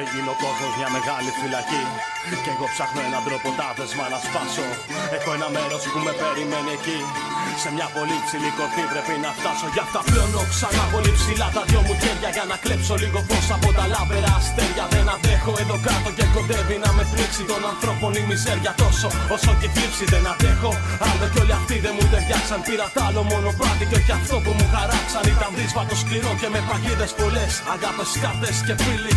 [0.00, 1.82] Έγινε ο κόσμος μια μεγάλη φυλακή.
[2.44, 4.66] Και εγώ ψάχνω έναν τρόπο τα δεσμά να σπάσω.
[5.16, 6.98] Έχω ένα μέρος που με περιμένει εκεί.
[7.62, 9.66] Σε μια πολύ ψηλή κορφή πρέπει να φτάσω.
[9.74, 12.30] Γι' αυτά πλώνω ξανά πολύ ψηλά τα δυο μου χέρια.
[12.36, 14.84] Για να κλέψω λίγο φως από τα λάβερα αστέρια.
[14.94, 18.72] Δεν αντέχω εδώ κάτω και κοντεύει να με πνίξει των ανθρώπων η μιζέρια.
[18.82, 20.70] Τόσο όσο και θλίψη δεν αντέχω.
[21.08, 22.60] Άλλο κι όλοι αυτοί δεν μου ταιριάξαν.
[22.66, 25.22] Πήρα τ' άλλο μόνο πράγμα και όχι αυτό που μου χαράξαν.
[25.34, 27.52] Ήταν δύσβατο σκληρό και με παγίδες πολλές.
[27.74, 29.12] Αγάπες κάρτες και φίλοι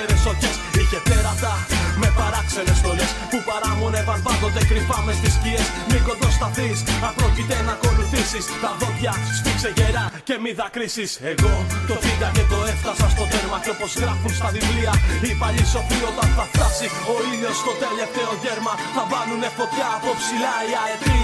[0.00, 0.50] φαρμάκερε σοκέ.
[0.80, 1.52] Είχε τέρατα
[2.00, 5.66] με παράξενες στολές που παράμονευαν πάντοτε κρυφά μες στις σκιές.
[5.90, 8.44] Μην κοντοσταθείς, αν πρόκειται να ακολουθήσεις.
[8.62, 11.10] Τα δόντια σφίξε γερά και μη δακρύσεις.
[11.32, 11.54] Εγώ
[11.88, 13.56] το φύγα και το έφτασα στο τέρμα.
[13.64, 14.92] Και όπως γράφουν στα βιβλία,
[15.26, 18.72] οι παλιοί σοφοί όταν θα φτάσει ο ήλιος στο τελευταίο γέρμα.
[18.96, 21.20] Θα βάλουνε φωτιά από ψηλά οι αετοί.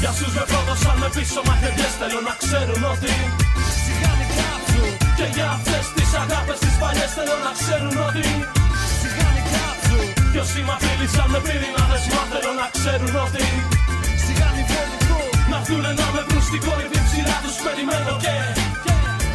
[0.00, 3.83] Για σου με πρόδωσαν με πίσω μαχαιριές Θέλω να ξέρουν ότι Σιγά μην κάψουν
[5.18, 8.26] Και για αυτές τις αγάπες τις παλιές Θέλω να ξέρουν ότι
[9.00, 13.46] Σιγά μην κάψουν Κι όσοι μ' απειλήσαν με πυρηνάδες Μα θέλω να ξέρουν ότι
[14.24, 18.36] Σιγά μην φοβηθούν Να έρθουνε να με βρουν στην κορυφή ψηλά τους περιμένω και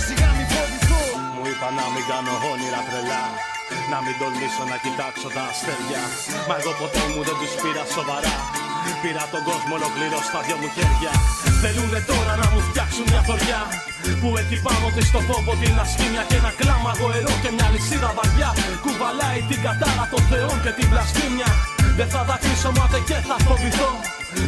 [0.05, 3.25] Σιγά μην φοβηθούν Μου είπα να μην κάνω όνειρα τρελά
[3.93, 6.03] να μην τολμήσω να κοιτάξω τα αστέρια.
[6.47, 8.35] Μα εγώ ποτέ μου δεν τους πήρα σοβαρά
[9.01, 11.13] Πήρα τον κόσμο ολοκληρώ στα δυο μου χέρια.
[11.61, 13.61] Θέλουνε τώρα να μου φτιάξουν μια θωριά
[14.21, 18.09] Που έχει πάνω της το φόβο την ασχήμια Και ένα κλάμα γοερό και μια λυσίδα
[18.17, 18.49] βαριά.
[18.83, 21.49] Κουβαλάει την κατάρα των θεών και την βλασφήμια
[21.99, 23.91] Δεν θα δακρύσω μάται και θα φοβηθώ.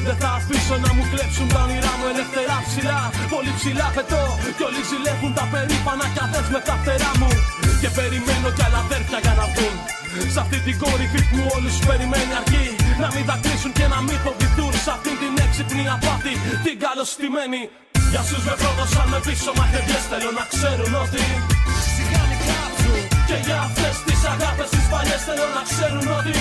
[0.08, 3.00] Δεν θα αφήσω να μου κλέψουν τα όνειρά μου ελευθερά ψηλά.
[3.34, 4.24] Πολύ ψηλά πετώ
[4.58, 7.32] Κι όλοι ζηλεύουν τα περήφανα κι αδές με τα φτερά μου.
[7.82, 10.01] Και περιμένω κι άλλα αδέρφια για να βγουν
[10.34, 12.66] Σ' αυτή την κορυφή που όλους περιμένει αρκεί.
[13.04, 14.74] Να μην δακρύσουν και να μην φοβηθούν.
[14.84, 16.34] Σ' αυτή την έξυπνη απάτη
[16.66, 17.62] την καλωστημένη.
[18.12, 21.24] Για σους με πρόδωσαν με πίσω μαχαιριές Θέλω να ξέρουν ότι
[21.96, 23.00] Σιγά μην κάψουν.
[23.28, 26.38] Και για αυτές τις αγάπες τις παλιές Θέλω να ξέρουν ότι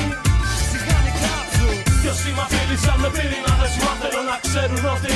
[0.70, 1.74] Σιγά μην κάψουν.
[2.00, 5.14] Κι όσοι μ' απειλήσαν με πυρηνάδες Μα θέλω να ξέρουν ότι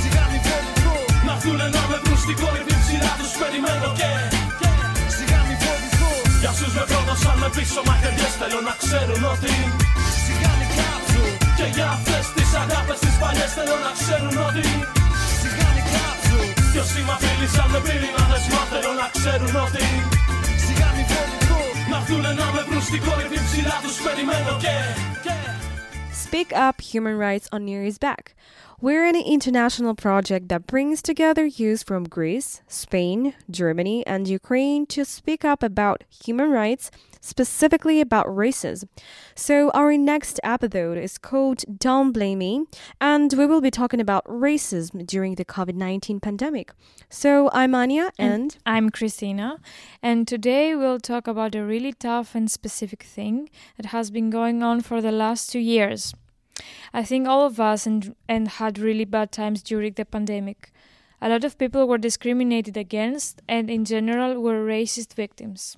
[0.00, 4.24] Σιγά μην φοβηθούν Να έρθουνε να με βρουν στην κορυφή ψηλά τους περιμένω και Σιγά
[4.26, 4.45] μην φοβηθούν
[6.46, 9.54] Για σους με πρόδωσαν με πίσω μαχαιριές Θέλω να ξέρουν ότι
[10.24, 14.66] Σιγά μην κάψουν Και για αυτές τις αγάπες τις παλιές Θέλω να ξέρουν ότι
[15.40, 19.86] Σιγά μην κάψουν Κι όσοι μ' απειλήσαν με πυρηνάδες Μα θέλω να ξέρουν ότι
[20.64, 24.74] Σιγά μην φοβηθούν Να έρθουνε να με βρουν στην κορυφή ψηλά τους περιμένω και
[26.24, 28.24] Speak Up Human Rights on Air is back.
[28.78, 35.02] We're an international project that brings together youth from Greece, Spain, Germany, and Ukraine to
[35.06, 36.90] speak up about human rights,
[37.22, 38.90] specifically about racism.
[39.34, 42.66] So, our next episode is called Don't Blame Me,
[43.00, 46.74] and we will be talking about racism during the COVID 19 pandemic.
[47.08, 49.58] So, I'm Anya, and, I'm Christina,
[50.02, 53.48] and today we'll talk about a really tough and specific thing
[53.78, 56.12] that has been going on for the last two years.
[56.92, 60.72] I think all of us and, and had really bad times during the pandemic.
[61.20, 65.76] A lot of people were discriminated against and in general were racist victims.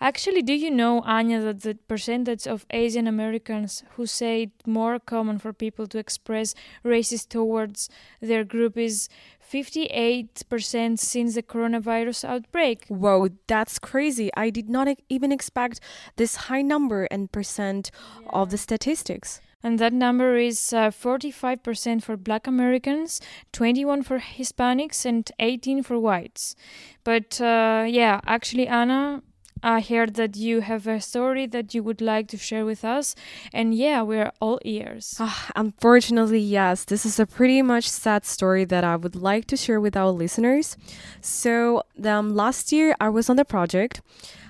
[0.00, 4.98] Actually, do you know, Anya, that the percentage of Asian Americans who say it more
[4.98, 6.54] common for people to express
[6.84, 7.90] racist towards
[8.20, 9.08] their group is
[9.50, 12.86] 58% since the coronavirus outbreak?
[12.88, 14.30] Whoa, that's crazy.
[14.36, 15.80] I did not e- even expect
[16.16, 17.90] this high number and percent
[18.30, 19.40] of the statistics.
[19.62, 23.20] And that number is uh, 45% for black Americans,
[23.52, 26.54] 21 for Hispanics, and 18 for whites.
[27.02, 29.22] But uh, yeah, actually, Anna,
[29.62, 33.14] I heard that you have a story that you would like to share with us.
[33.52, 35.16] And yeah, we're all ears.
[35.18, 39.56] Ah, unfortunately, yes, this is a pretty much sad story that I would like to
[39.56, 40.76] share with our listeners.
[41.20, 44.00] So, um, last year I was on the project.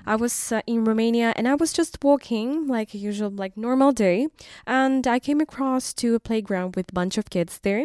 [0.08, 3.92] I was uh, in Romania and I was just walking like a usual like normal
[3.92, 4.28] day
[4.66, 7.84] and I came across to a playground with a bunch of kids there.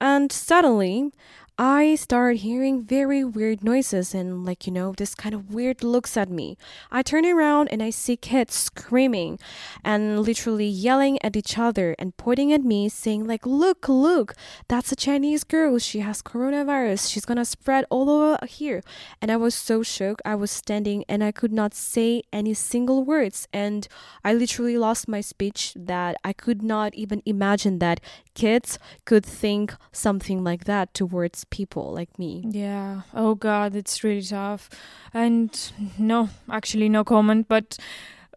[0.00, 1.10] And suddenly
[1.56, 6.16] I started hearing very weird noises and, like, you know, this kind of weird looks
[6.16, 6.58] at me.
[6.90, 9.38] I turn around and I see kids screaming
[9.84, 14.34] and literally yelling at each other and pointing at me, saying, like, look, look,
[14.66, 15.78] that's a Chinese girl.
[15.78, 17.08] She has coronavirus.
[17.08, 18.82] She's gonna spread all over here.
[19.22, 20.22] And I was so shocked.
[20.24, 23.46] I was standing and I could not say any single words.
[23.52, 23.86] And
[24.24, 28.00] I literally lost my speech that I could not even imagine that
[28.34, 32.44] kids could think something like that towards people like me.
[32.48, 33.02] Yeah.
[33.14, 34.70] Oh God, it's really tough.
[35.12, 35.50] And
[35.98, 37.48] no, actually, no comment.
[37.48, 37.78] But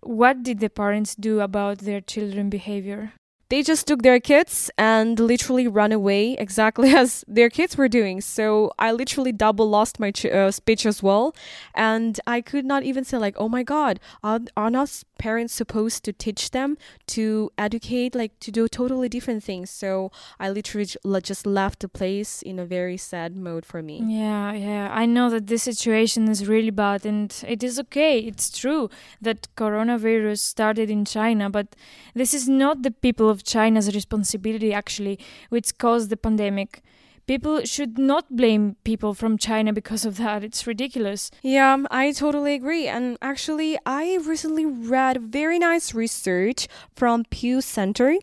[0.01, 3.14] what did the parents do about their children behavior?
[3.49, 8.22] they just took their kids and literally ran away exactly as their kids were doing.
[8.22, 11.36] So I literally double lost my ch- uh, speech as well,
[11.74, 16.03] and I could not even say like, "Oh my God, are, are not parents supposed
[16.05, 20.86] to teach them to educate, like to do totally different things?" So I literally
[21.22, 24.01] just left the place in a very sad mode for me.
[24.05, 24.89] Yeah, yeah.
[24.91, 28.20] I know that this situation is really bad, and it is okay.
[28.20, 28.89] It's true
[29.22, 31.76] that coronavirus started in China, but
[32.13, 36.82] this is not the people of China's responsibility actually, which caused the pandemic.
[37.28, 40.45] People should not blame people from China because of that.
[40.45, 41.30] It's ridiculous.
[41.41, 42.88] Yeah, I totally agree.
[42.88, 48.15] And actually, I recently read very nice research from Pew Center,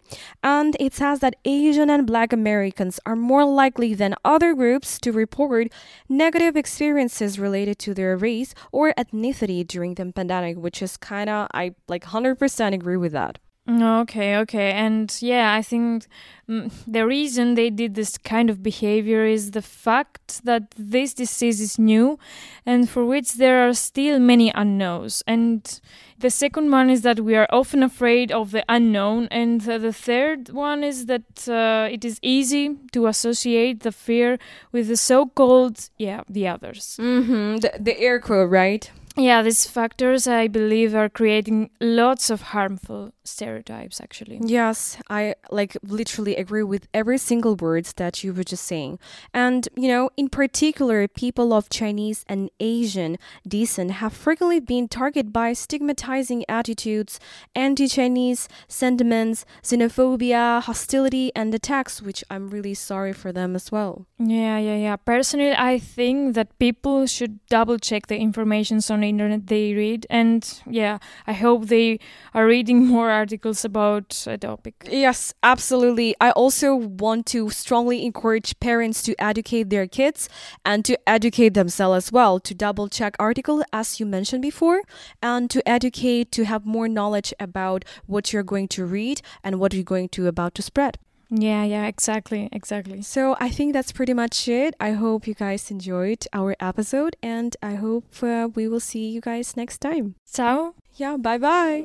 [0.43, 5.13] and it says that Asian and Black Americans are more likely than other groups to
[5.13, 5.71] report
[6.09, 11.49] negative experiences related to their race or ethnicity during the pandemic, which is kind of
[11.53, 13.39] I like 100% agree with that.
[13.67, 14.73] Okay, okay.
[14.73, 16.07] And yeah, I think
[16.47, 21.63] mm, the reason they did this kind of behavior is the fact that this disease
[21.63, 22.19] is new
[22.67, 25.23] and for which there are still many unknowns.
[25.27, 25.81] And
[26.19, 29.29] the second one is that we are often afraid of the unknown.
[29.31, 34.39] And uh, the third one is that uh, it is easy to associate the fear
[34.73, 36.99] with the so called, yeah, the others.
[37.01, 37.57] Mm-hmm.
[37.57, 38.91] The, the air quote, right?
[39.17, 44.41] Yeah, these factors, I believe, are creating lots of harmful stereotypes, actually.
[44.43, 48.99] Yes, I like literally agree with every single word that you were just saying.
[49.33, 55.33] And, you know, in particular, people of Chinese and Asian descent have frequently been targeted
[55.33, 57.21] by stigmatizing attitudes,
[57.55, 64.07] anti Chinese sentiments, xenophobia, hostility, and attacks, which I'm really sorry for them as well.
[64.19, 64.97] Yeah, yeah, yeah.
[64.97, 70.07] Personally, I think that people should double check the information on the internet they read.
[70.11, 72.01] And yeah, I hope they
[72.33, 74.75] are reading more articles about a topic.
[74.91, 76.15] Yes, absolutely.
[76.21, 80.29] I also want to strongly encourage parents to educate their kids
[80.65, 84.83] and to educate themselves as well, to double check article as you mentioned before,
[85.23, 89.75] and to educate to have more knowledge about what you're going to read and what
[89.75, 90.99] you're going to about to spread.
[91.31, 93.03] Yeah, yeah, exactly, exactly.
[93.03, 94.75] So I think that's pretty much it.
[94.79, 99.21] I hope you guys enjoyed our episode, and I hope uh, we will see you
[99.21, 100.15] guys next time.
[100.33, 100.75] Ciao.
[100.97, 101.85] Yeah, bye bye.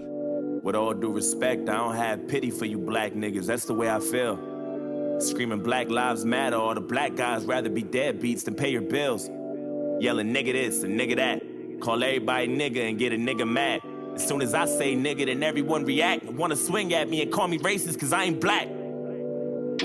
[0.62, 3.48] With all due respect, I don't have pity for you black niggas.
[3.48, 4.38] That's the way I feel.
[5.20, 9.30] Screaming Black Lives Matter, all the black guys rather be deadbeats than pay your bills.
[10.00, 11.42] Yelling nigga this and nigga that.
[11.82, 13.82] Call everybody nigga and get a nigga mad.
[14.16, 17.32] As soon as I say nigga, then everyone react and wanna swing at me and
[17.32, 18.68] call me racist cause I ain't black.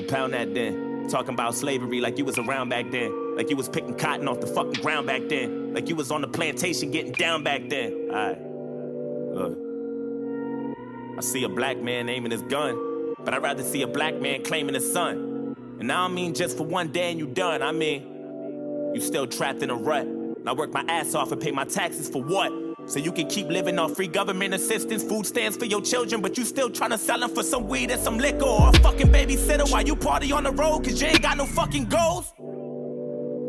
[0.08, 1.08] Pound that then.
[1.08, 3.36] Talking about slavery like you was around back then.
[3.36, 5.74] Like you was picking cotton off the fucking ground back then.
[5.74, 8.08] Like you was on the plantation getting down back then.
[8.10, 8.40] Alright.
[9.34, 9.58] Look.
[11.18, 14.42] I see a black man aiming his gun, but I'd rather see a black man
[14.42, 15.56] claiming his son.
[15.78, 17.62] And I don't mean just for one day and you done.
[17.62, 20.06] I mean, you still trapped in a rut.
[20.06, 22.52] And I work my ass off and pay my taxes for what?
[22.86, 26.36] So you can keep living off free government assistance, food stamps for your children, but
[26.36, 29.08] you still trying to sell them for some weed and some liquor or a fucking
[29.08, 32.32] babysitter while you party on the road cause you ain't got no fucking goals?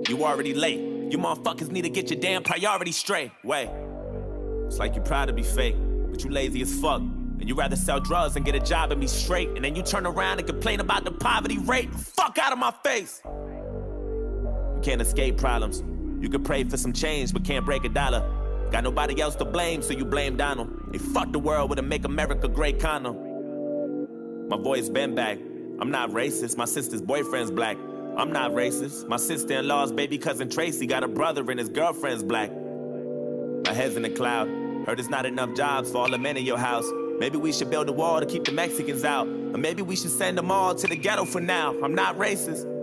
[0.08, 0.80] You already late.
[0.80, 3.32] You motherfuckers need to get your damn priorities straight.
[3.44, 3.70] Wait.
[4.68, 5.76] It's like you're proud to be fake,
[6.10, 7.02] but you lazy as fuck.
[7.02, 9.50] And you rather sell drugs and get a job and be straight.
[9.50, 11.94] And then you turn around and complain about the poverty rate.
[11.94, 13.22] Fuck out of my face.
[13.26, 15.84] You can't escape problems.
[16.24, 18.24] You can pray for some change, but can't break a dollar.
[18.76, 20.92] Got nobody else to blame, so you blame Donald.
[20.92, 24.50] They fucked the world with a Make America Great condom.
[24.50, 25.38] My boy's been back.
[25.80, 26.58] I'm not racist.
[26.58, 27.78] My sister's boyfriend's black.
[28.18, 29.08] I'm not racist.
[29.08, 32.52] My sister in law's baby cousin Tracy got a brother and his girlfriend's black.
[33.66, 34.50] My head's in the cloud.
[34.86, 36.92] Heard there's not enough jobs for all the men in your house.
[37.18, 39.26] Maybe we should build a wall to keep the Mexicans out.
[39.26, 41.74] Or maybe we should send them all to the ghetto for now.
[41.82, 42.75] I'm not racist.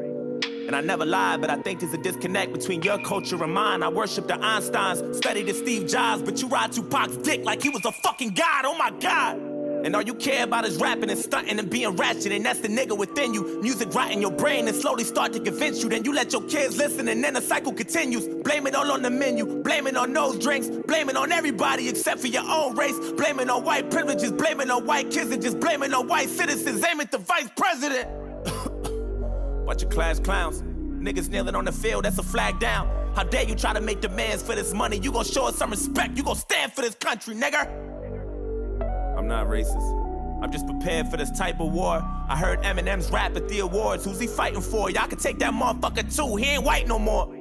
[0.67, 3.83] And I never lie, but I think there's a disconnect between your culture and mine.
[3.83, 7.69] I worship the Einsteins, study the Steve Jobs, but you ride Tupac's dick like he
[7.69, 8.65] was a fucking god.
[8.65, 9.37] Oh my god.
[9.85, 12.69] And all you care about is rapping and stunting and being ratchet, and that's the
[12.69, 13.61] nigga within you.
[13.61, 15.89] Music rot in your brain and slowly start to convince you.
[15.89, 18.29] Then you let your kids listen, and then the cycle continues.
[18.45, 21.89] Blame it all on the menu, blame it on those drinks, blame it on everybody
[21.89, 22.97] except for your own race.
[23.13, 26.07] Blame it on white privileges, blame it on white kids, and just blame it on
[26.07, 26.85] white citizens.
[26.85, 28.22] Aim at the vice president.
[29.73, 30.61] Bunch of class clowns.
[30.61, 32.87] Niggas kneeling on the field, that's a flag down.
[33.17, 34.99] How dare you try to make demands for this money?
[34.99, 37.67] You gon' show us some respect, you gon' stand for this country, nigga.
[39.17, 40.43] I'm not racist.
[40.43, 42.03] I'm just prepared for this type of war.
[42.29, 44.05] I heard Eminem's rap at the awards.
[44.05, 44.91] Who's he fighting for?
[44.91, 46.37] Y'all can take that motherfucker too.
[46.37, 47.35] He ain't white no more.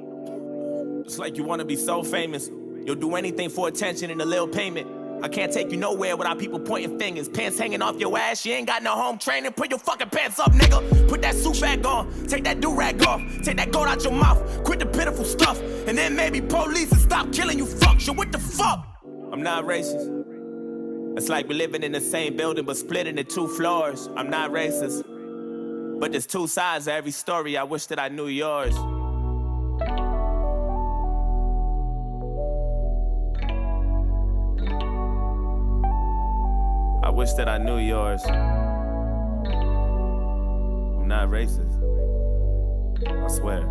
[1.04, 2.48] It's like you wanna be so famous.
[2.82, 4.86] You'll do anything for attention and a little payment.
[5.22, 7.28] I can't take you nowhere without people pointing fingers.
[7.28, 8.44] Pants hanging off your ass.
[8.44, 9.52] You ain't got no home training.
[9.52, 11.08] Put your fucking pants up, nigga.
[11.08, 12.10] Put that suit back on.
[12.26, 13.20] Take that do rag off.
[13.42, 14.64] Take that gold out your mouth.
[14.64, 15.60] Quit the pitiful stuff.
[15.86, 18.02] And then maybe police will stop killing you fucks.
[18.02, 18.84] So what the fuck?
[19.32, 20.22] I'm not racist.
[21.16, 24.08] It's like we're living in the same building but split into two floors.
[24.16, 25.04] I'm not racist.
[26.00, 27.56] But there's two sides to every story.
[27.56, 28.74] I wish that I knew yours.
[37.12, 38.24] Wish that I knew yours.
[38.24, 38.32] I'm
[41.06, 41.78] not racist.
[43.06, 43.66] I swear.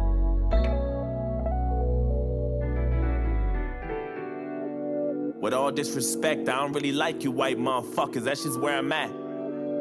[5.42, 8.24] With all disrespect, I don't really like you white motherfuckers.
[8.24, 9.10] That's just where I'm at.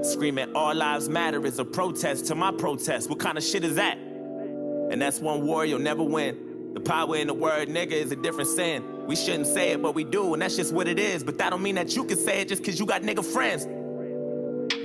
[0.07, 3.11] Screaming all lives matter is a protest to my protest.
[3.11, 3.99] What kind of shit is that?
[3.99, 6.73] And that's one war you'll never win.
[6.73, 8.83] The power in the word nigga is a different sin.
[9.07, 11.25] We shouldn't say it, but we do, and that's just what it is.
[11.25, 13.67] But that don't mean that you can say it just cause you got nigga friends.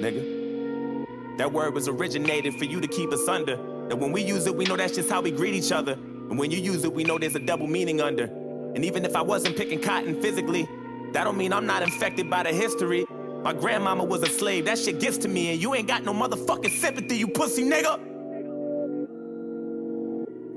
[0.02, 1.38] Nigga.
[1.38, 3.54] That word was originated for you to keep us under.
[3.90, 5.94] And when we use it, we know that's just how we greet each other.
[5.94, 8.24] And when you use it, we know there's a double meaning under.
[8.24, 10.68] And even if I wasn't picking cotton physically,
[11.14, 13.06] that don't mean I'm not infected by the history.
[13.44, 16.14] My grandmama was a slave, that shit gets to me, and you ain't got no
[16.14, 18.00] motherfucking sympathy, you pussy nigga.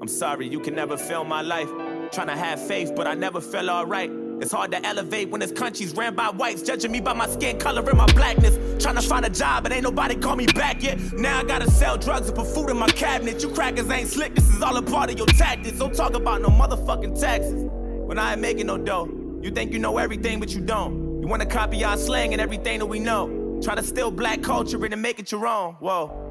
[0.00, 1.68] I'm sorry, you can never feel my life.
[2.12, 4.10] Trying to have faith, but I never felt alright.
[4.40, 7.58] It's hard to elevate when this country's ran by whites, judging me by my skin
[7.58, 8.56] color and my blackness.
[8.82, 10.98] Trying to find a job, but ain't nobody call me back yet.
[11.12, 13.42] Now I gotta sell drugs and put food in my cabinet.
[13.42, 15.78] You crackers ain't slick, this is all a part of your tactics.
[15.78, 17.66] Don't talk about no motherfucking taxes.
[17.70, 19.08] When I ain't making no dough,
[19.42, 21.20] you think you know everything, but you don't.
[21.20, 23.60] You wanna copy our slang and everything that we know.
[23.62, 25.74] Try to steal black culture and make it your own.
[25.74, 26.27] Whoa.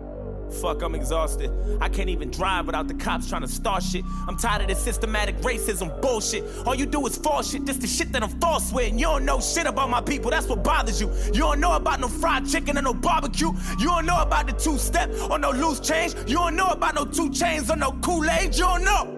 [0.52, 1.52] Fuck, I'm exhausted.
[1.82, 4.04] I can't even drive without the cops trying to start shit.
[4.28, 6.44] I'm tired of this systematic racism bullshit.
[6.66, 7.66] All you do is false shit.
[7.66, 8.90] This the shit that I'm false with.
[8.90, 10.32] And you don't know shit about my people.
[10.32, 11.12] That's what bothers you.
[11.28, 13.52] You don't know about no fried chicken or no barbecue.
[13.80, 16.16] You don't know about the two step or no loose change.
[16.28, 18.56] You don't know about no two chains or no Kool Aid.
[18.56, 19.14] You don't know.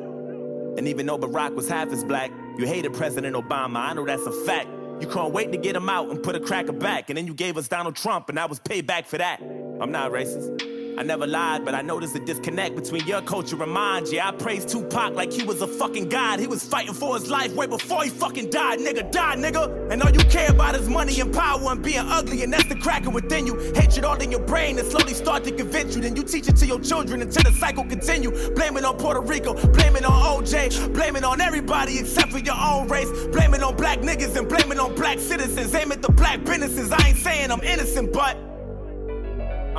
[0.77, 3.77] And even though Barack was half as black, you hated President Obama.
[3.77, 4.69] I know that's a fact.
[5.01, 7.09] You can't wait to get him out and put a cracker back.
[7.09, 9.41] And then you gave us Donald Trump, and I was paid back for that.
[9.41, 10.78] I'm not racist.
[10.99, 14.03] I never lied, but I noticed the disconnect between your culture and mine.
[14.11, 16.41] Yeah, I praised Tupac like he was a fucking god.
[16.41, 19.09] He was fighting for his life way before he fucking died, nigga.
[19.09, 19.89] Die, nigga.
[19.89, 22.75] And all you care about is money and power and being ugly, and that's the
[22.75, 23.57] cracking within you.
[23.75, 26.01] Hatred all in your brain and slowly start to convince you.
[26.01, 28.31] Then you teach it to your children until the cycle continue.
[28.53, 32.39] Blame it on Puerto Rico, blame it on OJ, blame it on everybody except for
[32.39, 33.09] your own race.
[33.27, 35.73] Blame it on black niggas and blame it on black citizens.
[35.73, 36.91] Aim at the black businesses.
[36.91, 38.48] I ain't saying I'm innocent, but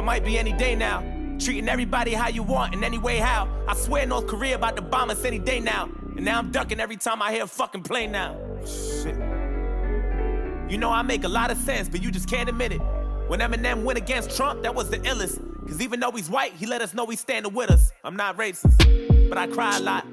[0.01, 1.01] I might be any day now.
[1.39, 3.47] Treating everybody how you want in any way how.
[3.69, 5.91] I swear North Korea about to bomb us any day now.
[6.17, 8.35] And now I'm ducking every time I hear a fucking plane now.
[8.65, 9.15] Shit.
[10.71, 12.81] You know I make a lot of sense, but you just can't admit it.
[13.29, 15.39] When Eminem went against Trump, that was the illest.
[15.69, 17.93] Cause even though he's white, he let us know he's standing with us.
[18.03, 20.07] I'm not racist, but I cry a lot.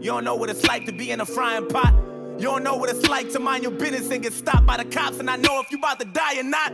[0.00, 1.92] You don't know what it's like to be in a frying pot.
[2.38, 4.86] You don't know what it's like to mind your business and get stopped by the
[4.86, 5.18] cops.
[5.18, 6.72] And I know if you about to die or not.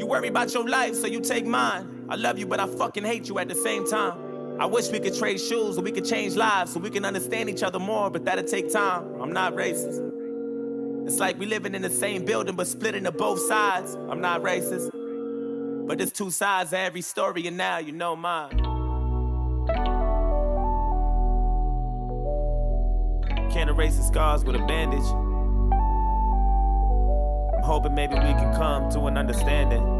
[0.00, 1.99] You worry about your life, so you take mine.
[2.10, 4.60] I love you, but I fucking hate you at the same time.
[4.60, 7.48] I wish we could trade shoes so we could change lives so we can understand
[7.48, 9.20] each other more, but that'll take time.
[9.22, 11.06] I'm not racist.
[11.06, 13.94] It's like we living in the same building but split into both sides.
[13.94, 14.90] I'm not racist.
[15.86, 18.58] But there's two sides to every story, and now you know mine.
[23.52, 25.06] Can't erase the scars with a bandage.
[27.56, 29.99] I'm hoping maybe we can come to an understanding.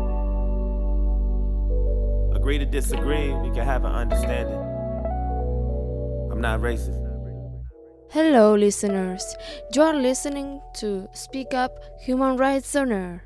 [2.41, 4.59] Agree to disagree, we can have an understanding.
[6.33, 6.99] I'm not racist.
[8.09, 9.37] Hello, listeners.
[9.75, 13.25] You are listening to Speak Up Human Rights on Air.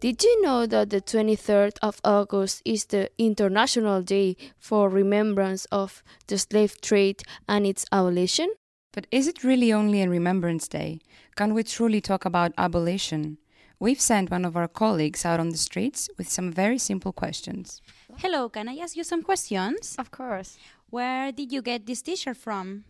[0.00, 6.02] Did you know that the 23rd of August is the International Day for Remembrance of
[6.28, 8.50] the Slave Trade and its abolition?
[8.94, 11.00] But is it really only a Remembrance Day?
[11.36, 13.36] Can we truly talk about abolition?
[13.78, 17.82] We've sent one of our colleagues out on the streets with some very simple questions.
[18.18, 19.94] Hello, can I ask you some questions?
[19.96, 20.58] Of course.
[20.90, 22.82] Where did you get this t shirt from?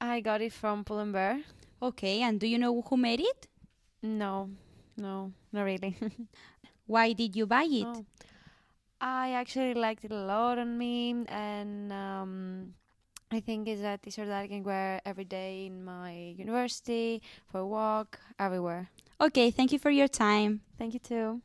[0.00, 1.42] I got it from Pull&Bear.
[1.80, 3.46] Okay, and do you know who made it?
[4.02, 4.50] No,
[4.96, 5.94] no, not really.
[6.86, 7.86] Why did you buy it?
[7.86, 8.04] Oh.
[9.00, 12.74] I actually liked it a lot on me, and um,
[13.30, 17.60] I think it's a t-shirt that I can wear every day in my university, for
[17.60, 18.90] a walk, everywhere.
[19.20, 20.62] Okay, thank you for your time.
[20.76, 21.40] Thank you too.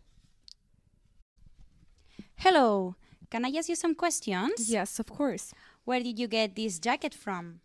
[2.37, 2.95] Hello,
[3.31, 4.69] can I ask you some questions?
[4.69, 5.53] Yes, of course.
[5.85, 7.61] Where did you get this jacket from?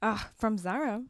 [0.00, 1.02] Ah, from Zara.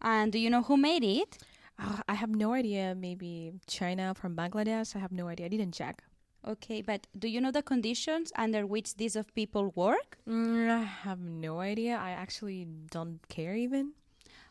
[0.00, 1.38] And do you know who made it?
[1.78, 2.94] Ah, I have no idea.
[2.96, 4.96] Maybe China from Bangladesh.
[4.96, 5.46] I have no idea.
[5.46, 6.02] I didn't check.
[6.48, 10.16] Okay, but do you know the conditions under which these of people work?
[10.26, 12.00] Mm, I have no idea.
[12.00, 13.92] I actually don't care even.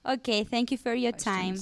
[0.05, 1.57] Okay, thank you for your time.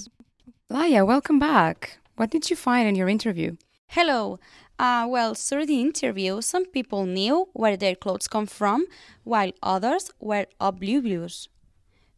[0.70, 2.00] Laia, welcome back.
[2.18, 3.56] What did you find in your interview?
[3.88, 4.38] Hello.
[4.80, 8.86] Uh, well, through the interview, some people knew where their clothes come from,
[9.23, 11.47] while others were oblivious.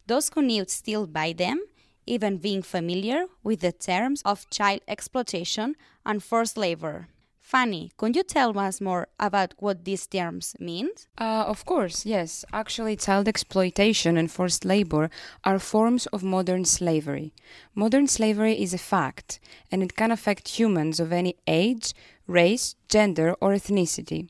[0.07, 1.63] Those who knew still buy them,
[2.05, 7.07] even being familiar with the terms of child exploitation and forced labor.
[7.39, 10.89] Fanny, could you tell us more about what these terms mean?
[11.17, 12.45] Uh, of course, yes.
[12.53, 15.09] Actually, child exploitation and forced labor
[15.43, 17.33] are forms of modern slavery.
[17.73, 19.39] Modern slavery is a fact,
[19.71, 21.95] and it can affect humans of any age,
[22.29, 24.29] race, gender, or ethnicity.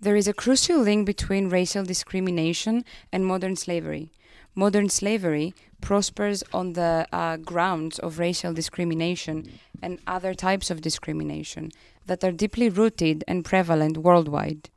[0.00, 4.10] There is a crucial link between racial discrimination and modern slavery.
[4.54, 9.50] Modern slavery prospers on the uh, grounds of racial discrimination
[9.82, 11.70] and other types of discrimination
[12.06, 14.70] that are deeply rooted and prevalent worldwide.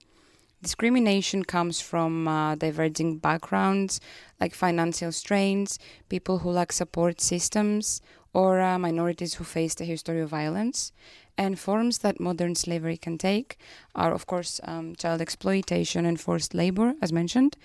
[0.61, 4.01] Discrimination comes from uh, diverging backgrounds
[4.41, 8.01] like financial strains, people who lack support systems,
[8.33, 10.91] or uh, minorities who face a history of violence.
[11.37, 13.57] And forms that modern slavery can take
[13.93, 17.57] are, of course, um, child exploitation and forced labor, as mentioned,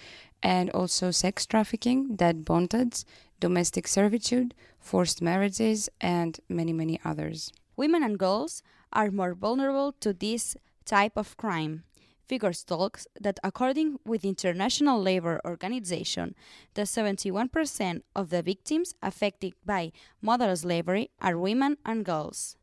[0.42, 3.04] and also sex trafficking, debt bondage,
[3.40, 7.52] domestic servitude, forced marriages, and many, many others.
[7.76, 8.62] Women and girls
[8.92, 11.84] are more vulnerable to this type of crime.
[12.26, 16.34] Figures talks that according with International Labour Organization,
[16.74, 22.56] the 71% of the victims affected by modern slavery are women and girls.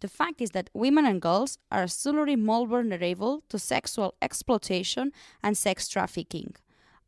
[0.00, 5.56] The fact is that women and girls are absolutely more vulnerable to sexual exploitation and
[5.56, 6.54] sex trafficking.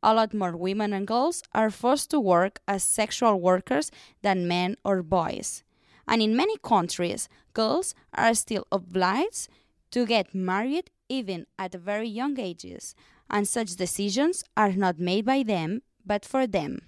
[0.03, 3.91] A lot more women and girls are forced to work as sexual workers
[4.23, 5.65] than men or boys.
[6.07, 9.49] And in many countries, girls are still obliged
[9.91, 12.95] to get married even at very young ages,
[13.29, 16.81] and such decisions are not made by them, but for them.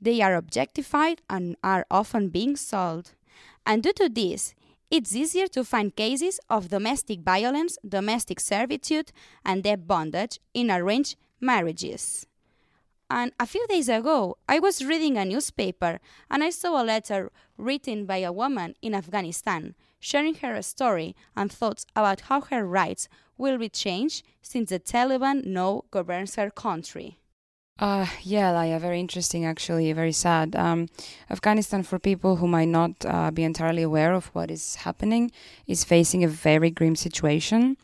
[0.00, 3.12] They are objectified and are often being sold.
[3.64, 4.54] And due to this,
[4.92, 9.10] it's easier to find cases of domestic violence, domestic servitude,
[9.42, 12.26] and debt bondage in arranged marriages.
[13.08, 15.98] And a few days ago, I was reading a newspaper
[16.30, 21.50] and I saw a letter written by a woman in Afghanistan sharing her story and
[21.50, 27.18] thoughts about how her rights will be changed since the Taliban now governs her country.
[27.78, 30.54] Uh, yeah, Laia, very interesting, actually, very sad.
[30.54, 30.88] Um,
[31.30, 35.32] Afghanistan, for people who might not uh, be entirely aware of what is happening,
[35.66, 37.76] is facing a very grim situation.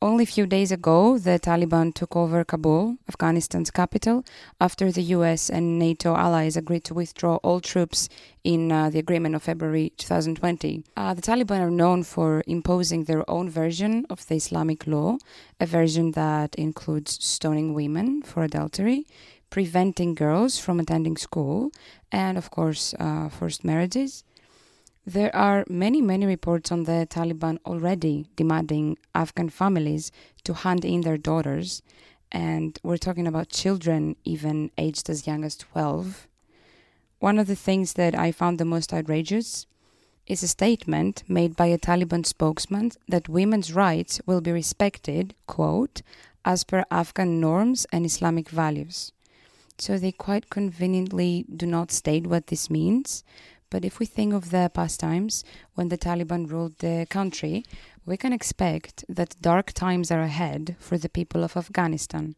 [0.00, 4.24] Only a few days ago, the Taliban took over Kabul, Afghanistan's capital,
[4.60, 8.08] after the US and NATO allies agreed to withdraw all troops
[8.44, 10.84] in uh, the agreement of February 2020.
[10.96, 15.18] Uh, the Taliban are known for imposing their own version of the Islamic law,
[15.58, 19.04] a version that includes stoning women for adultery,
[19.50, 21.72] preventing girls from attending school,
[22.12, 24.22] and, of course, uh, forced marriages.
[25.08, 30.12] There are many, many reports on the Taliban already demanding Afghan families
[30.44, 31.80] to hand in their daughters,
[32.30, 36.28] and we're talking about children even aged as young as 12.
[37.20, 39.64] One of the things that I found the most outrageous
[40.26, 46.02] is a statement made by a Taliban spokesman that women's rights will be respected, quote,
[46.44, 49.12] as per Afghan norms and Islamic values.
[49.78, 53.24] So they quite conveniently do not state what this means,
[53.70, 55.44] but if we think of the past times
[55.74, 57.64] when the Taliban ruled the country,
[58.06, 62.34] we can expect that dark times are ahead for the people of Afghanistan.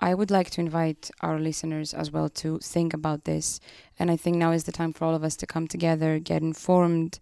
[0.00, 3.58] I would like to invite our listeners as well to think about this.
[3.98, 6.42] And I think now is the time for all of us to come together, get
[6.42, 7.18] informed,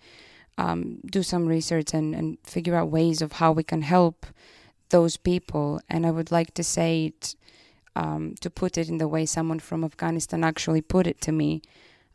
[0.58, 4.26] um, do some research, and, and figure out ways of how we can help
[4.90, 5.80] those people.
[5.88, 7.34] And I would like to say it,
[7.94, 11.62] um, to put it in the way someone from Afghanistan actually put it to me.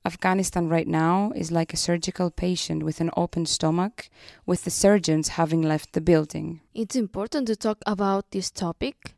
[0.03, 4.09] Afghanistan right now is like a surgical patient with an open stomach,
[4.45, 6.61] with the surgeons having left the building.
[6.73, 9.15] It's important to talk about this topic.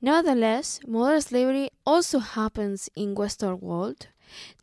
[0.00, 4.08] Nevertheless, modern slavery also happens in Western world.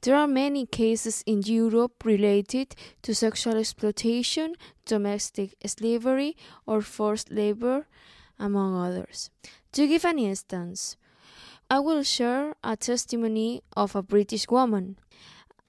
[0.02, 4.56] There are many cases in Europe related to sexual exploitation,
[4.86, 6.36] domestic slavery,
[6.66, 7.88] or forced labor,
[8.40, 9.30] among others.
[9.74, 10.96] To give an instance,
[11.70, 14.98] I will share a testimony of a British woman.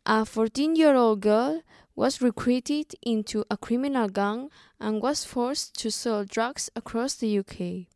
[0.06, 1.62] A 14 year old girl
[1.94, 4.48] was recruited into a criminal gang
[4.80, 7.86] and was forced to sell drugs across the UK.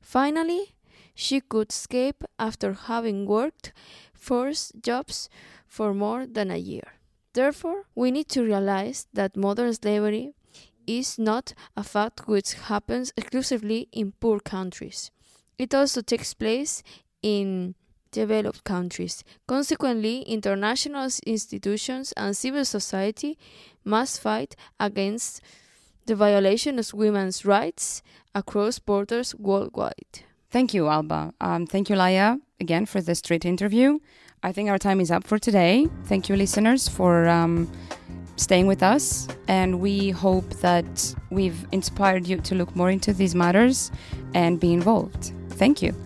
[0.00, 0.76] Finally,
[1.14, 3.72] she could escape after having worked
[4.12, 5.30] forced jobs
[5.66, 6.92] for more than a year.
[7.32, 10.34] Therefore, we need to realize that modern slavery
[10.86, 15.10] is not a fact which happens exclusively in poor countries.
[15.58, 16.82] It also takes place
[17.22, 17.74] in
[18.22, 19.22] developed countries.
[19.46, 23.32] Consequently, international institutions and civil society
[23.84, 25.42] must fight against
[26.06, 28.02] the violation of women's rights
[28.34, 30.14] across borders worldwide.
[30.50, 31.34] Thank you, Alba.
[31.40, 33.98] Um, thank you, Laia, again for this straight interview.
[34.42, 35.86] I think our time is up for today.
[36.04, 37.68] Thank you, listeners, for um,
[38.36, 39.28] staying with us.
[39.48, 43.90] And we hope that we've inspired you to look more into these matters
[44.34, 45.32] and be involved.
[45.60, 46.05] Thank you.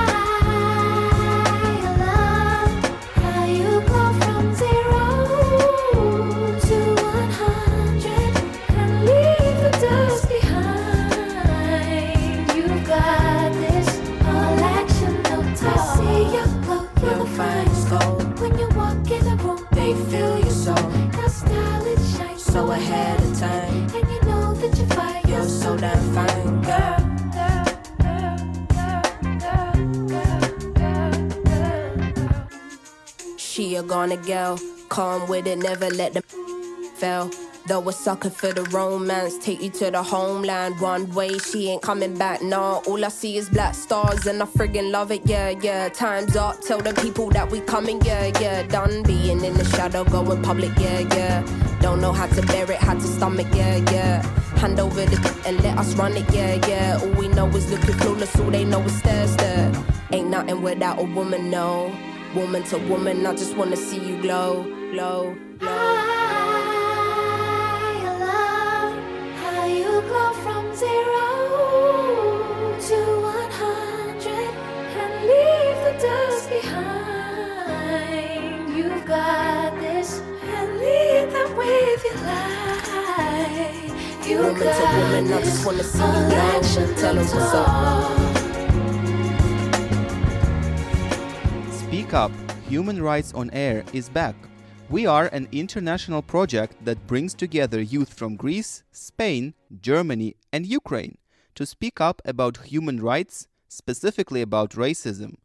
[34.07, 36.23] She a girl, calm with it, never let them
[36.95, 37.29] fail.
[37.67, 40.79] Though a sucker for the romance, take you to the homeland.
[40.79, 42.81] One way, she ain't coming back, nah.
[42.87, 45.89] All I see is black stars, and I friggin' love it, yeah, yeah.
[45.89, 48.63] Time's up, tell the people that we coming, yeah, yeah.
[48.63, 51.77] Done being in the shadow, going public, yeah, yeah.
[51.79, 54.23] Don't know how to bear it, how to stomach, yeah, yeah.
[54.57, 56.99] Hand over the and let us run it, yeah, yeah.
[56.99, 59.71] All we know is looking flawless, all they know is stare, stare.
[60.11, 61.95] Ain't nothing without a woman, no.
[62.33, 65.69] Woman to woman, I just wanna see you glow, glow, glow.
[67.99, 68.93] I love
[69.43, 71.27] how you go from zero
[72.87, 74.49] to one hundred
[75.01, 77.97] and leave the dust behind.
[78.77, 83.91] You've got this and lead them with your light.
[84.25, 84.65] You Woman to
[84.97, 86.61] woman, I just wanna see you glow.
[86.95, 88.40] Tell 'em no what's up.
[92.13, 92.31] Up
[92.67, 94.35] Human Rights on Air is back.
[94.89, 101.17] We are an international project that brings together youth from Greece, Spain, Germany, and Ukraine
[101.55, 105.35] to speak up about human rights, specifically about racism.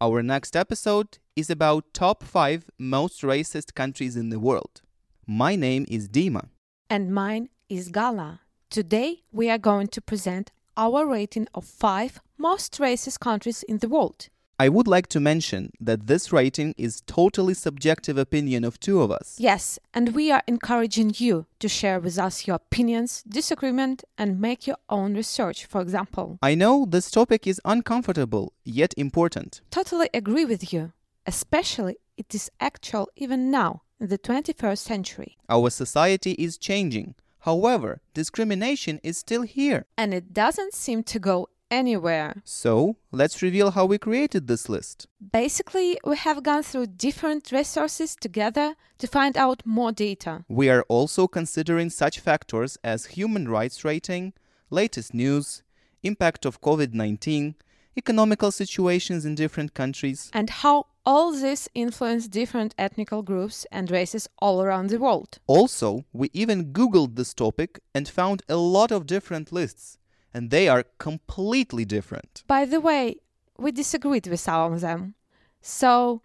[0.00, 4.80] Our next episode is about top 5 most racist countries in the world.
[5.26, 6.48] My name is Dima.
[6.88, 8.40] And mine is Gala.
[8.70, 13.88] Today we are going to present our rating of five most racist countries in the
[13.88, 14.28] world.
[14.58, 19.10] I would like to mention that this rating is totally subjective opinion of two of
[19.10, 19.34] us.
[19.38, 24.66] Yes, and we are encouraging you to share with us your opinions, disagreement, and make
[24.66, 26.38] your own research, for example.
[26.40, 29.60] I know this topic is uncomfortable yet important.
[29.70, 30.92] Totally agree with you.
[31.26, 35.36] Especially it is actual even now in the 21st century.
[35.48, 37.16] Our society is changing.
[37.40, 39.84] However, discrimination is still here.
[39.98, 42.42] And it doesn't seem to go anywhere.
[42.44, 45.06] So, let's reveal how we created this list.
[45.32, 50.44] Basically, we have gone through different resources together to find out more data.
[50.48, 54.32] We are also considering such factors as human rights rating,
[54.70, 55.62] latest news,
[56.02, 57.54] impact of COVID 19,
[57.96, 64.28] economical situations in different countries, and how all this influence different ethnical groups and races
[64.38, 65.38] all around the world.
[65.46, 69.98] Also, we even Googled this topic and found a lot of different lists,
[70.34, 72.42] and they are completely different.
[72.46, 73.16] By the way,
[73.56, 75.14] we disagreed with some of them.
[75.62, 76.20] So,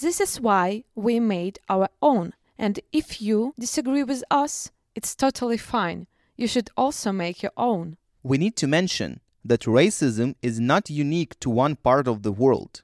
[0.00, 2.34] this is why we made our own.
[2.58, 6.06] And if you disagree with us, it's totally fine.
[6.36, 7.96] You should also make your own.
[8.22, 12.82] We need to mention that racism is not unique to one part of the world.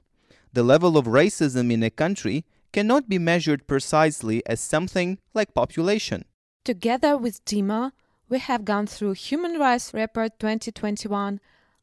[0.53, 6.25] The level of racism in a country cannot be measured precisely as something like population.
[6.63, 7.91] Together with Dima,
[8.31, 11.41] we have gone through Human Rights Report 2021,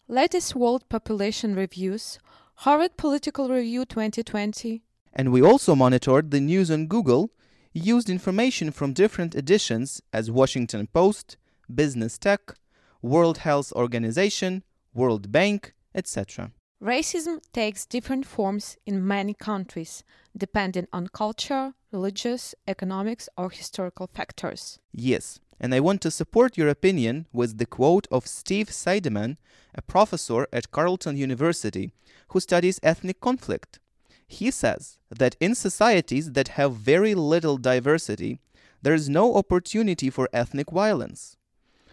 [0.08, 2.18] latest World Population Reviews,
[2.64, 4.82] Harvard Political Review 2020,
[5.12, 7.30] And we also monitored the news on Google,
[7.74, 11.36] used information from different editions as Washington Post,
[11.72, 12.54] Business Tech,
[13.02, 14.62] World Health Organization,
[14.94, 16.52] World Bank, etc.
[16.82, 20.02] Racism takes different forms in many countries,
[20.34, 24.78] depending on culture, religious, economics, or historical factors.
[24.92, 29.36] Yes, and I want to support your opinion with the quote of Steve Saideman,
[29.74, 31.92] a professor at Carleton University
[32.28, 33.78] who studies ethnic conflict.
[34.26, 38.40] He says that in societies that have very little diversity,
[38.82, 41.36] there is no opportunity for ethnic violence.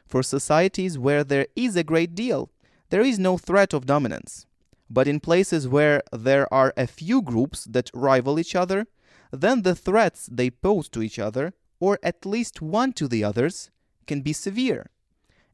[0.05, 2.51] For societies where there is a great deal,
[2.89, 4.45] there is no threat of dominance.
[4.89, 8.85] But in places where there are a few groups that rival each other,
[9.31, 13.69] then the threats they pose to each other, or at least one to the others,
[14.07, 14.89] can be severe.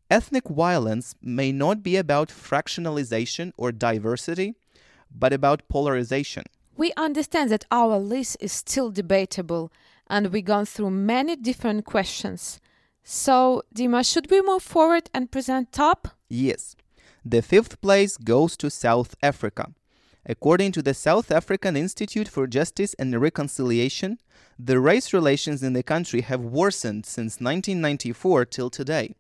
[0.10, 4.56] Ethnic violence may not be about fractionalization or diversity,
[5.10, 6.44] but about polarization.
[6.76, 9.72] We understand that our list is still debatable,
[10.08, 12.60] and we've gone through many different questions.
[13.04, 16.10] So, Dima, should we move forward and present top?
[16.30, 16.76] Yes.
[17.24, 19.72] The fifth place goes to South Africa.
[20.26, 24.20] According to the South African Institute for Justice and Reconciliation,
[24.64, 29.16] the race relations in the country have worsened since 1994 till today.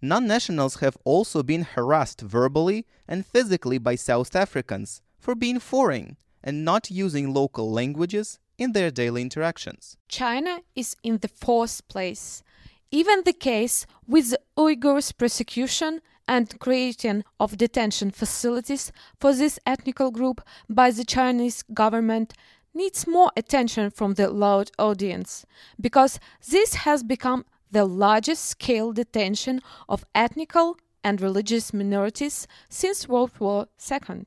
[0.00, 6.16] Non nationals have also been harassed verbally and physically by South Africans for being foreign
[6.42, 9.98] and not using local languages in their daily interactions.
[10.08, 12.42] China is in the fourth place.
[12.90, 20.10] Even the case with the Uyghurs' persecution and creation of detention facilities for this ethnical
[20.10, 22.32] group by the Chinese government
[22.74, 25.44] needs more attention from the loud audience
[25.80, 33.32] because this has become the largest scale detention of ethnical and religious minorities since World
[33.38, 34.24] War II.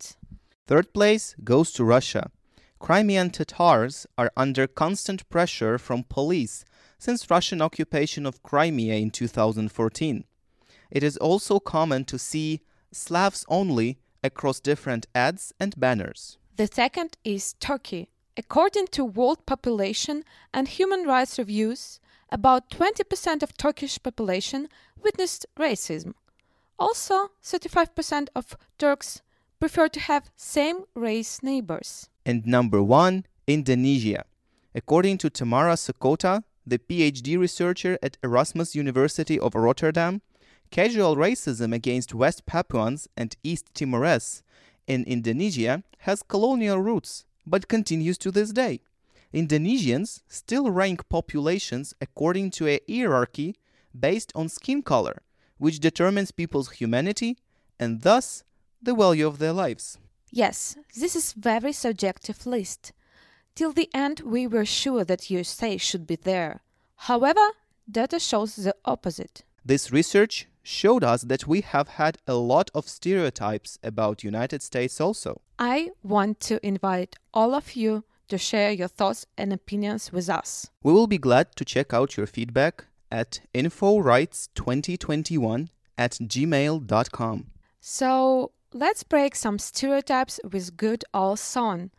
[0.67, 2.31] Third place goes to Russia.
[2.79, 6.65] Crimean Tatars are under constant pressure from police
[6.97, 10.23] since Russian occupation of Crimea in 2014.
[10.89, 16.37] It is also common to see Slavs only across different ads and banners.
[16.55, 18.09] The second is Turkey.
[18.35, 20.23] According to World Population
[20.53, 21.99] and Human Rights Reviews,
[22.31, 24.69] about 20% of Turkish population
[25.03, 26.15] witnessed racism.
[26.79, 29.21] Also, 35% of Turks
[29.59, 32.09] prefer to have same race neighbors.
[32.25, 34.25] And number one, Indonesia.
[34.73, 40.21] According to Tamara Soukotta, the PhD researcher at Erasmus University of Rotterdam,
[40.71, 44.41] casual racism against West Papuans and East Timorese
[44.87, 48.81] in Indonesia has colonial roots, but continues to this day.
[49.33, 53.55] Indonesians still rank populations according to a hierarchy
[53.97, 55.21] based on skin color,
[55.57, 57.37] which determines people's humanity
[57.79, 58.43] and thus
[58.81, 59.97] the value of their lives.
[60.31, 62.91] Yes, this is very subjective list.
[63.55, 66.61] Till the end we were sure that USA should be there.
[66.95, 67.45] However,
[67.89, 69.43] data shows the opposite.
[69.65, 75.01] This research showed us that we have had a lot of stereotypes about United States
[75.01, 75.41] also.
[75.59, 80.69] I want to invite all of you to share your thoughts and opinions with us.
[80.81, 87.47] We will be glad to check out your feedback at inforights2021 at gmail.com.
[87.79, 91.91] So let's break some stereotypes with good old song.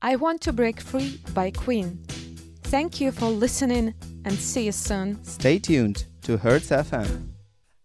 [0.00, 2.04] I Want to Break Free by Queen.
[2.62, 3.94] Thank you for listening
[4.24, 5.22] and see you soon.
[5.24, 7.33] Stay tuned to Hertz FM.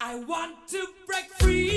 [0.02, 1.69] I want to break free.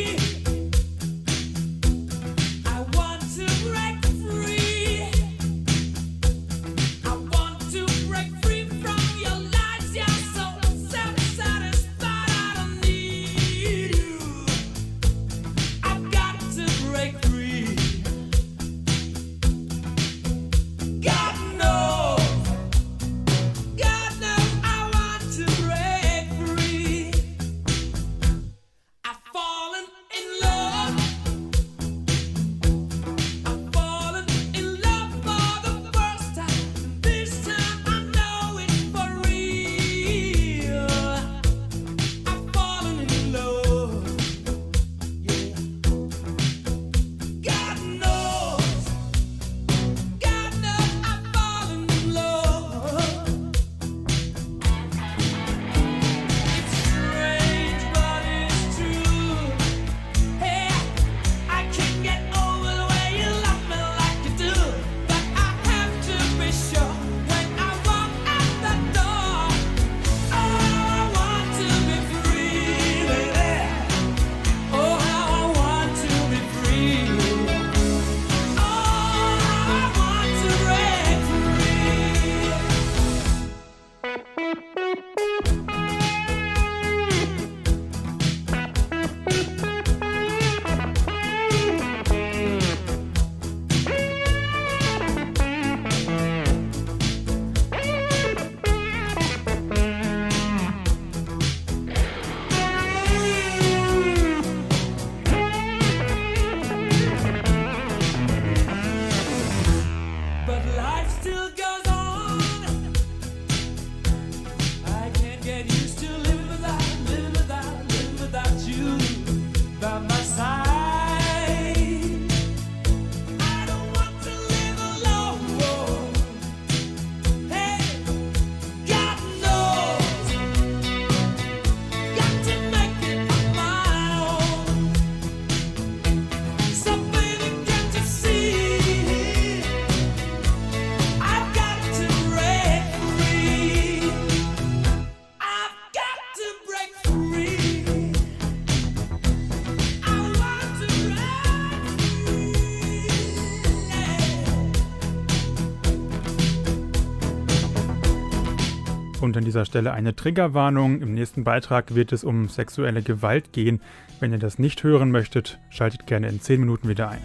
[159.23, 161.01] Und an dieser Stelle eine Triggerwarnung.
[161.01, 163.81] Im nächsten Beitrag wird es um sexuelle Gewalt gehen.
[164.19, 167.21] Wenn ihr das nicht hören möchtet, schaltet gerne in 10 Minuten wieder ein.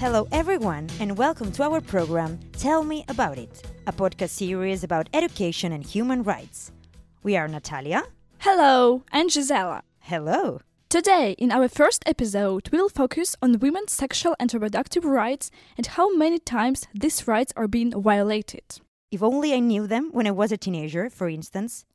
[0.00, 5.08] Hello, everyone, and welcome to our program Tell Me About It, a podcast series about
[5.12, 6.72] education and human rights.
[7.22, 8.02] We are Natalia.
[8.40, 9.82] Hello, and Gisela.
[10.00, 10.58] Hello.
[10.92, 16.14] Today, in our first episode, we'll focus on women's sexual and reproductive rights and how
[16.14, 18.78] many times these rights are being violated.
[19.10, 21.86] If only I knew them when I was a teenager, for instance,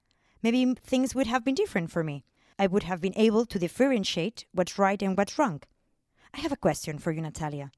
[0.41, 2.23] maybe things would have been different for me.
[2.57, 5.61] I would have been able to differentiate what's right and what's wrong.
[6.33, 7.69] I have a question for you, Natalia.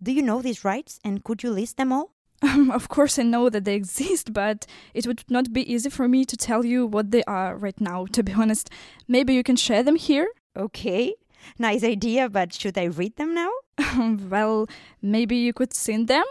[0.00, 2.12] Do you know these rights and could you list them all?
[2.40, 4.64] Um, of course, I know that they exist, but
[4.94, 8.06] it would not be easy for me to tell you what they are right now,
[8.12, 8.70] to be honest.
[9.08, 10.28] Maybe you can share them here?
[10.58, 11.14] Okay,
[11.56, 13.50] nice idea, but should I read them now?
[14.28, 14.66] well,
[15.00, 16.24] maybe you could sing them?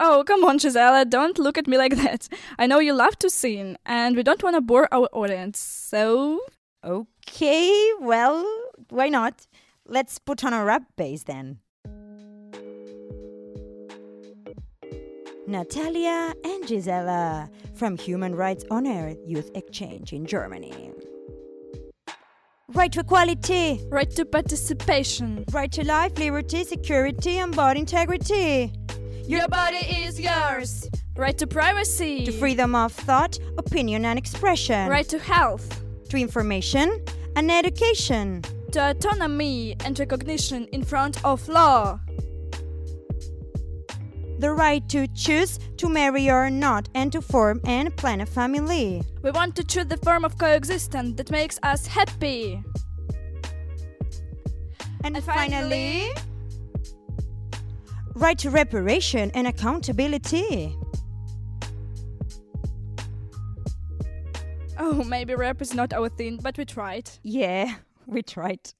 [0.00, 2.28] Oh, come on, Gisela, don't look at me like that.
[2.58, 6.40] I know you love to sing, and we don't want to bore our audience, so.
[6.82, 8.42] Okay, well,
[8.88, 9.46] why not?
[9.84, 11.58] Let's put on a rap bass then.
[15.46, 20.92] Natalia and Gisela from Human Rights on Air Youth Exchange in Germany.
[22.74, 28.72] Right to equality, right to participation, right to life, liberty, security, and body integrity.
[29.26, 30.86] Your body is yours.
[31.16, 34.88] Right to privacy, To freedom of thought, opinion, and expression.
[34.90, 37.02] right to health, to information
[37.36, 38.42] and education.
[38.72, 41.98] to autonomy and recognition in front of law.
[44.38, 49.02] The right to choose to marry or not and to form and plan a family.
[49.22, 52.62] We want to choose the form of coexistence that makes us happy.
[55.02, 56.08] And, finally,
[58.14, 60.76] right to reparation and accountability.
[64.78, 67.10] Oh, maybe rap is not our thing, but we tried.
[67.24, 67.74] Yeah,
[68.06, 68.72] we tried.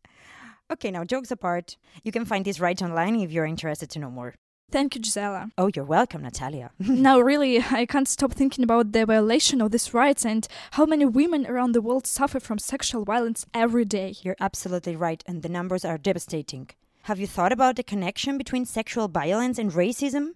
[0.70, 4.10] Okay, now jokes apart, you can find this right online if you're interested to know
[4.10, 4.34] more.
[4.70, 5.50] Thank you, Gisela.
[5.56, 6.70] Oh, you're welcome, Natalia.
[6.78, 11.06] now, really, I can't stop thinking about the violation of these rights and how many
[11.06, 14.14] women around the world suffer from sexual violence every day.
[14.20, 16.68] You're absolutely right, and the numbers are devastating.
[17.04, 20.32] Have you thought about the connection between sexual violence and racism?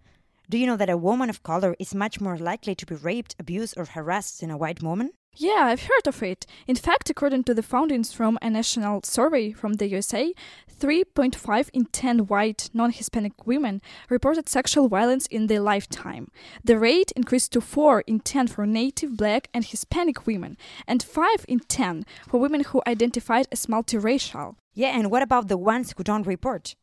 [0.49, 3.37] Do you know that a woman of color is much more likely to be raped,
[3.39, 5.11] abused, or harassed than a white woman?
[5.35, 6.45] Yeah, I've heard of it.
[6.66, 10.35] In fact, according to the findings from a national survey from the USA,
[10.78, 13.80] 3.5 in 10 white non Hispanic women
[14.11, 16.30] reported sexual violence in their lifetime.
[16.62, 21.47] The rate increased to 4 in 10 for native black and Hispanic women, and 5
[21.49, 24.57] in 10 for women who identified as multiracial.
[24.74, 26.74] Yeah, and what about the ones who don't report?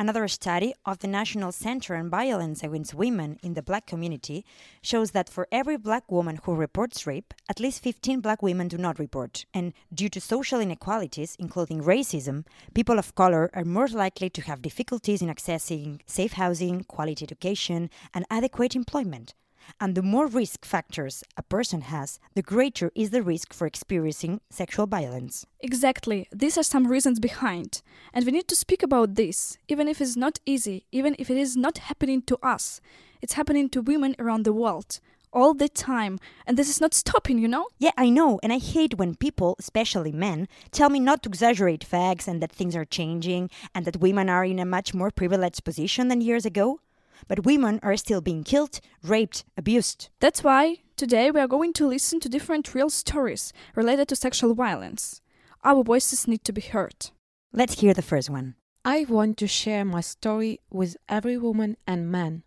[0.00, 4.44] Another study of the National Center on Violence Against Women in the Black community
[4.80, 8.78] shows that for every black woman who reports rape, at least 15 black women do
[8.78, 9.44] not report.
[9.52, 14.62] And due to social inequalities, including racism, people of color are more likely to have
[14.62, 19.34] difficulties in accessing safe housing, quality education, and adequate employment.
[19.80, 24.40] And the more risk factors a person has, the greater is the risk for experiencing
[24.50, 25.46] sexual violence.
[25.60, 26.26] Exactly.
[26.32, 27.82] These are some reasons behind.
[28.12, 31.36] And we need to speak about this, even if it's not easy, even if it
[31.36, 32.80] is not happening to us.
[33.20, 35.00] It's happening to women around the world.
[35.30, 36.18] All the time.
[36.46, 37.66] And this is not stopping, you know?
[37.78, 41.84] Yeah, I know, and I hate when people, especially men, tell me not to exaggerate
[41.84, 45.64] facts and that things are changing and that women are in a much more privileged
[45.64, 46.80] position than years ago.
[47.26, 50.08] But women are still being killed, raped, abused.
[50.20, 54.54] That's why today we are going to listen to different real stories related to sexual
[54.54, 55.20] violence.
[55.64, 57.10] Our voices need to be heard.
[57.52, 58.54] Let's hear the first one.
[58.84, 62.44] I want to share my story with every woman and man.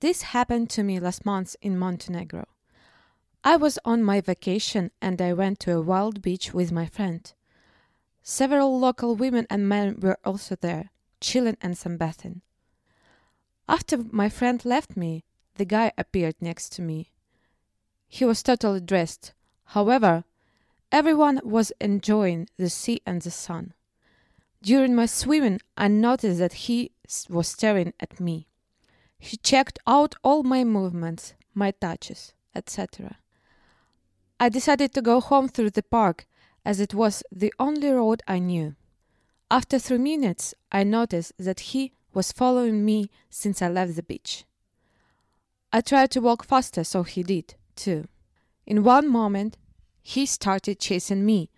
[0.00, 2.46] This happened to me last month in Montenegro.
[3.42, 7.32] I was on my vacation and I went to a wild beach with my friend.
[8.22, 10.90] Several local women and men were also there,
[11.20, 12.42] chilling and sunbathing.
[13.68, 15.24] After my friend left me,
[15.56, 17.10] the guy appeared next to me.
[18.08, 19.32] He was totally dressed.
[19.66, 20.24] However,
[20.90, 23.74] everyone was enjoying the sea and the sun.
[24.62, 26.92] During my swimming, I noticed that he
[27.28, 28.48] was staring at me.
[29.18, 33.18] He checked out all my movements, my touches, etc.
[34.40, 36.26] I decided to go home through the park
[36.64, 38.76] as it was the only road I knew.
[39.50, 44.44] After three minutes, I noticed that he was following me since I left the beach.
[45.72, 48.08] I tried to walk faster, so he did, too.
[48.66, 49.56] In one moment,
[50.02, 51.48] he started chasing me,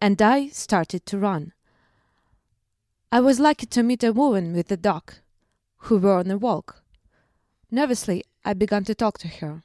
[0.00, 1.54] and I started to run.
[3.10, 5.14] I was lucky to meet a woman with a dog
[5.78, 6.84] who were on a walk.
[7.68, 9.64] Nervously, I began to talk to her.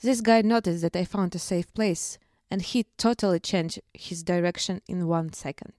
[0.00, 2.16] This guy noticed that I found a safe place,
[2.50, 5.74] and he totally changed his direction in one second.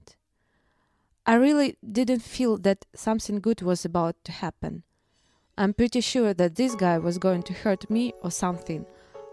[1.28, 4.84] I really didn't feel that something good was about to happen.
[5.58, 8.86] I'm pretty sure that this guy was going to hurt me or something.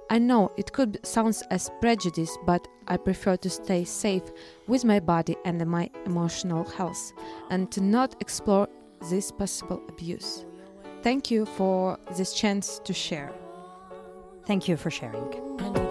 [0.10, 4.24] I know it could sound as prejudice, but I prefer to stay safe
[4.68, 7.14] with my body and my emotional health
[7.52, 8.68] and to not explore
[9.10, 10.46] this possible abuse.
[11.04, 13.32] Thank you for this chance to share.
[14.46, 15.83] Thank you for sharing.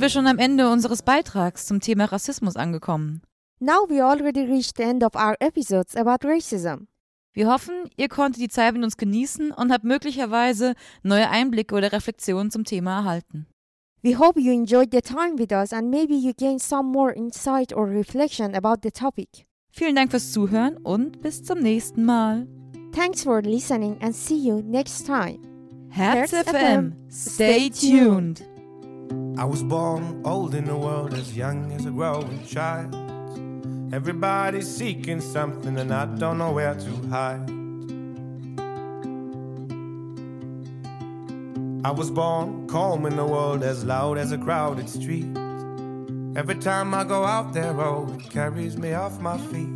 [0.00, 3.20] Sind wir schon am Ende unseres Beitrags zum Thema Rassismus angekommen.
[3.58, 6.86] Now we already reached the end of our episodes about racism.
[7.34, 10.72] Wir hoffen, ihr konntet die Zeit mit uns genießen und habt möglicherweise
[11.02, 13.46] neue Einblicke oder Reflexionen zum Thema erhalten.
[14.02, 17.76] We hope you enjoyed the time with us and maybe you gained some more insight
[17.76, 19.46] or reflection about the topic.
[19.70, 22.46] Vielen Dank fürs Zuhören und bis zum nächsten Mal.
[22.92, 25.40] Thanks for listening and see you next time.
[25.90, 28.49] Herz FM, stay tuned.
[29.10, 32.94] I was born old in the world, as young as a growing child.
[33.92, 37.50] Everybody's seeking something, and I don't know where to hide.
[41.82, 45.26] I was born calm in the world, as loud as a crowded street.
[46.36, 49.66] Every time I go out there, oh, it carries me off my feet.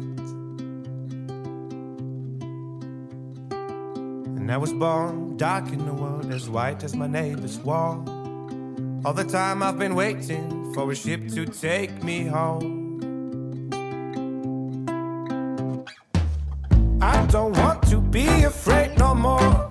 [4.36, 8.13] And I was born dark in the world, as white as my neighbor's wall.
[9.04, 13.68] All the time I've been waiting for a ship to take me home.
[17.02, 19.70] I don't want to be afraid no more.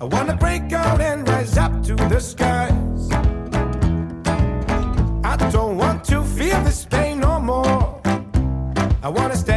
[0.00, 3.10] I wanna break out and rise up to the skies.
[5.22, 8.00] I don't want to feel this pain no more.
[9.02, 9.53] I wanna stay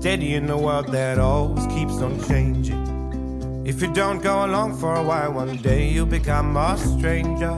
[0.00, 3.66] steady in a world that always keeps on changing.
[3.66, 7.52] If you don't go along for a while, one day you'll become a stranger.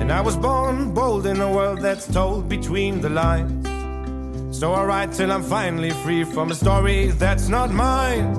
[0.00, 3.68] And I was born bold in a world that's told between the lines.
[4.58, 8.34] So I write till I'm finally free from a story that's not mine.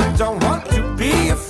[0.00, 1.47] I don't want to be afraid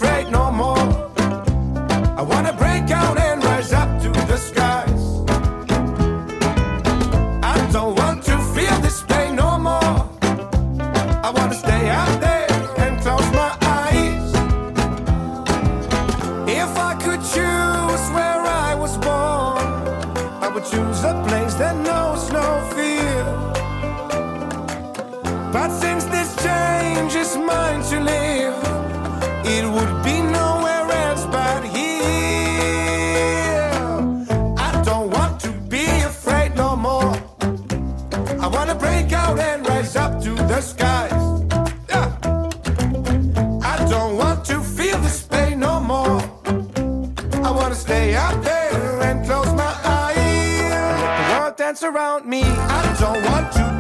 [51.89, 52.43] around me.
[52.45, 53.78] I don't want to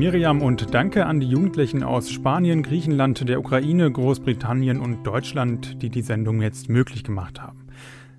[0.00, 5.90] Miriam und danke an die Jugendlichen aus Spanien, Griechenland, der Ukraine, Großbritannien und Deutschland, die
[5.90, 7.66] die Sendung jetzt möglich gemacht haben.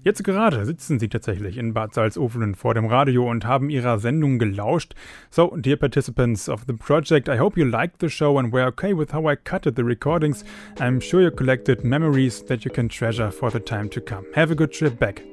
[0.03, 4.37] Jetzt gerade sitzen sie tatsächlich in Bad Salzuflen vor dem Radio und haben ihrer Sendung
[4.37, 4.93] gelauscht.
[5.31, 8.95] So, dear participants of the project, I hope you liked the show and were okay
[8.95, 10.45] with how I cutted the recordings.
[10.77, 14.27] I'm sure you collected memories that you can treasure for the time to come.
[14.35, 15.23] Have a good trip back.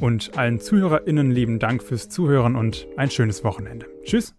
[0.00, 3.84] Und allen ZuhörerInnen lieben Dank fürs Zuhören und ein schönes Wochenende.
[4.04, 4.34] Tschüss!